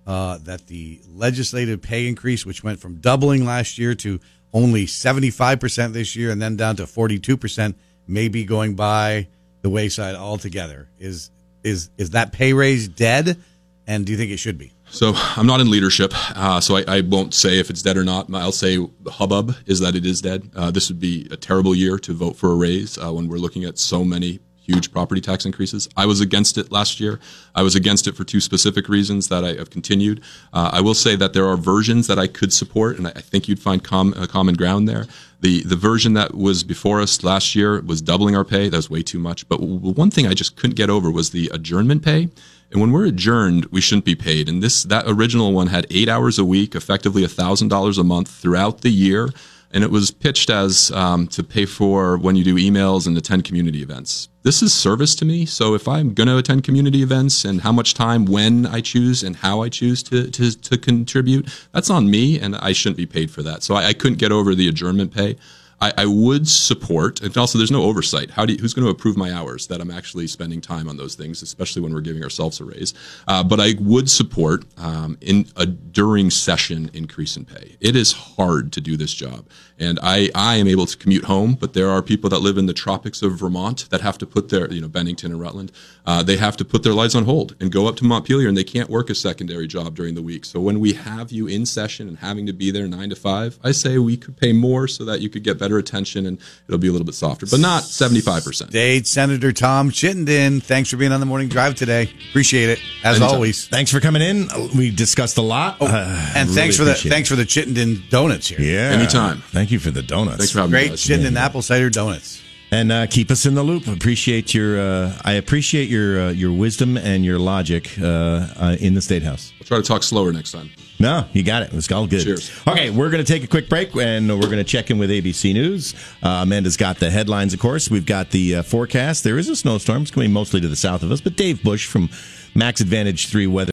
uh, 0.08 0.38
that 0.40 0.68
the 0.68 1.02
legislative 1.14 1.82
pay 1.82 2.08
increase, 2.08 2.46
which 2.46 2.64
went 2.64 2.80
from 2.80 2.96
doubling 2.96 3.46
last 3.46 3.78
year 3.78 3.94
to 3.94 4.20
only 4.54 4.86
75% 4.86 5.94
this 5.94 6.16
year 6.16 6.32
and 6.32 6.42
then 6.42 6.56
down 6.56 6.78
to 6.78 6.84
42%, 6.84 7.76
may 8.08 8.28
be 8.28 8.44
going 8.46 8.76
by 8.76 9.28
the 9.62 9.70
wayside 9.70 10.16
altogether. 10.16 10.90
Is 10.98 11.30
is 11.64 11.90
is 11.98 12.12
that 12.12 12.32
pay 12.32 12.54
raise 12.54 12.88
dead? 12.88 13.38
And 13.86 14.06
do 14.06 14.12
you 14.12 14.18
think 14.18 14.32
it 14.32 14.38
should 14.38 14.58
be? 14.58 14.72
So 14.92 15.14
I'm 15.16 15.46
not 15.46 15.62
in 15.62 15.70
leadership, 15.70 16.14
uh, 16.36 16.62
so 16.62 16.78
I, 16.78 16.84
I, 16.88 17.02
won't 17.02 17.34
say 17.34 17.60
if 17.60 17.70
it's 17.70 17.82
dead 17.82 17.98
or 17.98 18.04
not. 18.04 18.32
I'll 18.34 18.52
say 18.52 18.78
the 18.78 19.12
hubbub 19.12 19.56
is 19.66 19.80
that 19.80 19.96
it 19.96 20.06
is 20.06 20.22
dead. 20.22 20.50
Uh, 20.56 20.72
this 20.72 20.90
would 20.90 21.00
be 21.00 21.28
a 21.32 21.38
terrible 21.38 21.76
year 21.76 21.98
to 22.00 22.14
vote 22.14 22.36
for 22.36 22.52
a 22.52 22.56
raise 22.56 22.98
uh, 22.98 23.12
when 23.12 23.28
we're 23.28 23.38
looking 23.38 23.66
at 23.66 23.78
so 23.78 24.04
many 24.04 24.40
huge 24.70 24.92
property 24.92 25.22
tax 25.22 25.46
increases. 25.46 25.90
I 25.98 26.06
was 26.06 26.22
against 26.22 26.58
it 26.58 26.72
last 26.72 27.00
year. 27.00 27.20
I 27.56 27.64
was 27.64 27.76
against 27.76 28.08
it 28.08 28.16
for 28.16 28.24
two 28.24 28.40
specific 28.40 28.88
reasons 28.88 29.28
that 29.30 29.44
I 29.44 29.54
have 29.54 29.70
continued. 29.70 30.22
Uh, 30.54 30.70
I 30.74 30.82
will 30.82 30.94
say 30.94 31.16
that 31.16 31.34
there 31.34 31.48
are 31.48 31.58
versions 31.58 32.08
that 32.08 32.20
I 32.20 32.28
could 32.28 32.54
support, 32.54 32.98
and 32.98 33.08
I 33.08 33.12
think 33.12 33.48
you'd 33.48 33.60
find 33.60 33.84
com- 33.84 34.14
common 34.28 34.56
ground 34.56 34.88
there. 34.88 35.06
The 35.42 35.64
the 35.64 35.76
version 35.76 36.14
that 36.14 36.36
was 36.36 36.64
before 36.64 37.02
us 37.02 37.24
last 37.24 37.56
year 37.56 37.82
was 37.82 38.02
doubling 38.02 38.36
our 38.36 38.46
pay. 38.46 38.70
That 38.70 38.78
was 38.78 38.90
way 38.90 39.02
too 39.02 39.20
much. 39.20 39.48
But 39.48 39.62
w- 39.62 39.94
one 39.94 40.12
thing 40.12 40.28
I 40.28 40.34
just 40.34 40.58
couldn't 40.58 40.76
get 40.76 40.90
over 40.90 41.10
was 41.10 41.30
the 41.30 41.50
adjournment 41.54 42.04
pay. 42.04 42.30
And 42.72 42.80
when 42.82 42.92
we're 42.92 43.06
adjourned, 43.06 43.66
we 43.68 43.82
shouldn't 43.82 44.06
be 44.06 44.16
paid. 44.16 44.48
And 44.48 44.62
this 44.62 44.84
that 44.84 45.06
original 45.08 45.54
one 45.54 45.68
had 45.68 45.88
eight 45.90 46.10
hours 46.10 46.38
a 46.38 46.46
week, 46.46 46.76
effectively 46.76 47.26
thousand 47.26 47.70
dollars 47.70 47.98
a 47.98 48.04
month 48.04 48.30
throughout 48.30 48.82
the 48.82 48.92
year. 48.92 49.30
And 49.72 49.84
it 49.84 49.92
was 49.92 50.10
pitched 50.10 50.50
as 50.50 50.92
um, 50.92 51.28
to 51.28 51.44
pay 51.44 51.66
for 51.66 52.18
when 52.18 52.36
you 52.36 52.44
do 52.44 52.56
emails 52.56 53.06
and 53.06 53.16
attend 53.16 53.44
community 53.44 53.84
events. 53.84 54.30
This 54.42 54.64
is 54.64 54.74
service 54.74 55.14
to 55.16 55.26
me. 55.26 55.46
So 55.46 55.76
if 55.76 55.88
I'm 55.88 56.14
going 56.14 56.28
to 56.28 56.38
attend 56.38 56.64
community 56.64 57.04
events 57.04 57.46
and 57.46 57.62
how 57.62 57.72
much 57.72 57.94
time, 57.94 58.26
when 58.26 58.66
I 58.66 58.82
choose, 58.82 59.22
and 59.22 59.36
how 59.36 59.62
I 59.62 59.70
choose 59.70 60.02
to, 60.04 60.32
to, 60.32 60.52
to 60.60 60.78
contribute, 60.78 61.50
that's 61.72 61.90
on 61.90 62.10
me, 62.10 62.40
and 62.40 62.56
I 62.56 62.72
shouldn't 62.72 62.98
be 62.98 63.06
paid 63.06 63.30
for 63.30 63.44
that. 63.44 63.62
So 63.62 63.76
I, 63.76 63.90
I 63.90 63.94
couldn't 63.94 64.18
get 64.18 64.32
over 64.32 64.56
the 64.56 64.68
adjournment 64.68 65.14
pay. 65.14 65.36
I, 65.82 65.94
I 65.98 66.06
would 66.06 66.48
support, 66.48 67.22
and 67.22 67.36
also 67.38 67.58
there's 67.58 67.72
no 67.72 67.84
oversight. 67.84 68.32
How 68.32 68.46
do 68.46 68.54
you, 68.54 68.60
who's 68.60 68.74
going 68.74 68.86
to 68.86 68.92
approve 68.92 69.18
my 69.18 69.32
hours 69.32 69.68
that 69.68 69.82
I'm 69.82 69.92
actually 69.92 70.28
spending 70.28 70.62
time 70.62 70.90
on 70.90 70.98
those 70.98 71.16
things, 71.16 71.42
especially 71.42 71.82
when 71.82 71.94
we're 71.94 72.02
giving 72.02 72.24
ourselves 72.24 72.60
a 72.60 72.66
raise? 72.66 72.94
Uh, 73.28 73.44
but 73.44 73.60
I 73.60 73.76
would 73.80 74.10
support 74.10 74.66
um, 74.78 75.18
in 75.22 75.48
a 75.56 75.66
during 75.66 76.30
session 76.30 76.90
increase 76.94 77.38
in 77.38 77.46
pay. 77.46 77.78
It 77.80 77.96
is 77.96 78.12
hard 78.12 78.72
to 78.74 78.82
do 78.82 78.98
this 78.98 79.14
job, 79.14 79.46
and 79.78 80.00
I 80.02 80.30
I 80.36 80.56
am 80.56 80.68
able 80.68 80.86
to 80.86 80.98
commute 80.98 81.26
home, 81.26 81.56
but 81.56 81.74
there 81.74 81.90
are 81.90 82.02
people 82.02 82.30
that 82.30 82.40
live 82.40 82.58
in 82.58 82.66
the 82.66 82.74
tropics 82.74 83.22
of 83.22 83.34
Vermont 83.40 83.90
that 83.90 84.02
have 84.02 84.18
to 84.20 84.26
put 84.26 84.50
their 84.50 84.72
you 84.72 84.82
know 84.82 84.88
Bennington 84.88 85.32
and 85.32 85.40
Rutland, 85.40 85.72
uh, 86.06 86.24
they 86.24 86.38
have 86.38 86.58
to 86.58 86.66
put 86.66 86.84
their 86.84 86.94
lives 86.94 87.16
on 87.16 87.26
hold 87.26 87.56
and 87.60 87.72
go 87.72 87.88
up 87.88 87.96
to 87.98 88.04
Montpelier, 88.04 88.48
and 88.48 88.58
they 88.58 88.64
can't 88.64 88.90
work 88.90 89.10
a 89.10 89.16
secondary 89.16 89.68
job 89.68 89.96
during 89.96 90.16
the 90.16 90.22
week. 90.22 90.44
So 90.44 90.60
when 90.60 90.80
we 90.80 90.94
have 90.94 91.32
you 91.32 91.48
in 91.48 91.66
session 91.66 92.08
and 92.08 92.18
having 92.18 92.46
to 92.48 92.54
be 92.54 92.72
there 92.72 92.88
nine 92.88 93.10
to 93.12 93.16
five, 93.16 93.60
I 93.64 93.72
say 93.72 93.98
we 94.00 94.18
could 94.18 94.36
pay 94.36 94.52
more 94.52 94.88
so 94.88 95.06
that 95.06 95.22
you 95.22 95.30
could 95.30 95.44
get 95.44 95.60
better 95.60 95.69
attention 95.78 96.26
and 96.26 96.40
it'll 96.68 96.80
be 96.80 96.88
a 96.88 96.92
little 96.92 97.06
bit 97.06 97.16
softer, 97.16 97.46
but 97.46 97.60
not 97.60 97.84
seventy 97.84 98.22
five 98.22 98.44
percent. 98.44 98.72
State 98.72 99.06
Senator 99.08 99.52
Tom 99.52 99.92
Chittenden, 99.92 100.62
thanks 100.62 100.90
for 100.90 100.98
being 100.98 101.12
on 101.12 101.20
the 101.20 101.26
morning 101.26 101.48
drive 101.50 101.76
today. 101.76 102.10
Appreciate 102.30 102.70
it 102.70 102.80
as 103.04 103.18
Anytime. 103.18 103.36
always. 103.36 103.68
Thanks 103.68 103.92
for 103.92 104.00
coming 104.00 104.22
in. 104.22 104.48
We 104.76 104.90
discussed 104.92 105.38
a 105.38 105.42
lot. 105.42 105.78
Oh, 105.82 105.86
Uh, 105.88 106.32
and 106.36 106.50
really 106.50 106.56
thanks 106.62 106.78
for 106.78 106.84
the 106.86 106.92
it. 106.92 106.98
thanks 106.98 107.30
for 107.30 107.36
the 107.36 107.46
Chittenden 107.46 108.04
donuts 108.10 108.48
here. 108.48 108.60
Yeah. 108.62 108.90
Anytime. 108.92 109.42
Thank 109.52 109.72
you 109.72 109.80
for 109.80 109.92
the 109.92 110.02
donuts. 110.02 110.38
Thanks 110.38 110.52
for 110.52 110.60
having 110.60 110.72
me. 110.72 110.80
Great 110.80 110.90
guys. 110.92 111.04
Chittenden 111.04 111.38
apple 111.38 111.62
cider 111.62 111.90
donuts. 111.90 112.42
And 112.72 112.92
uh, 112.92 113.08
keep 113.08 113.32
us 113.32 113.48
in 113.48 113.56
the 113.56 113.64
loop. 113.64 113.88
Appreciate 113.88 114.54
your. 114.54 114.80
Uh, 114.80 115.14
I 115.26 115.34
appreciate 115.34 115.90
your 115.90 116.22
uh, 116.22 116.30
your 116.30 116.52
wisdom 116.52 116.98
and 116.98 117.26
your 117.26 117.40
logic 117.40 117.90
uh, 118.00 118.06
uh, 118.06 118.78
in 118.80 118.94
the 118.94 119.02
state 119.02 119.24
house. 119.24 119.52
I'll 119.60 119.66
try 119.66 119.78
to 119.78 119.84
talk 119.84 120.04
slower 120.04 120.32
next 120.32 120.52
time. 120.52 120.70
No, 121.00 121.26
you 121.32 121.44
got 121.44 121.64
it. 121.64 121.68
It 121.68 121.74
was 121.76 121.90
all 121.92 122.08
good. 122.08 122.24
Cheers. 122.24 122.52
Okay, 122.68 122.90
we're 122.90 123.10
going 123.10 123.24
to 123.24 123.34
take 123.34 123.44
a 123.44 123.48
quick 123.48 123.70
break 123.70 123.96
and 123.96 124.28
we're 124.30 124.42
going 124.48 124.58
to 124.58 124.64
check 124.66 124.92
in 124.92 124.98
with 124.98 125.10
ABC 125.10 125.54
News. 125.54 125.96
Uh, 126.22 126.42
Amanda's 126.44 126.76
got 126.76 126.98
the 127.00 127.10
headlines, 127.10 127.54
of 127.54 127.60
course. 127.62 127.90
We've 127.90 128.06
got 128.06 128.32
the 128.32 128.58
uh, 128.58 128.64
forecast. 128.64 129.24
There 129.24 129.38
is 129.38 129.48
a 129.48 129.56
snowstorm. 129.56 130.02
It's 130.02 130.12
coming 130.12 130.34
mostly 130.34 130.60
to 130.60 130.68
the 130.68 130.76
south 130.76 131.02
of 131.02 131.12
us, 131.12 131.22
but 131.22 131.38
Dave 131.38 131.64
Bush 131.64 131.88
from 131.88 132.10
Max 132.54 132.82
Advantage 132.82 133.28
3 133.28 133.48
Weather. 133.48 133.68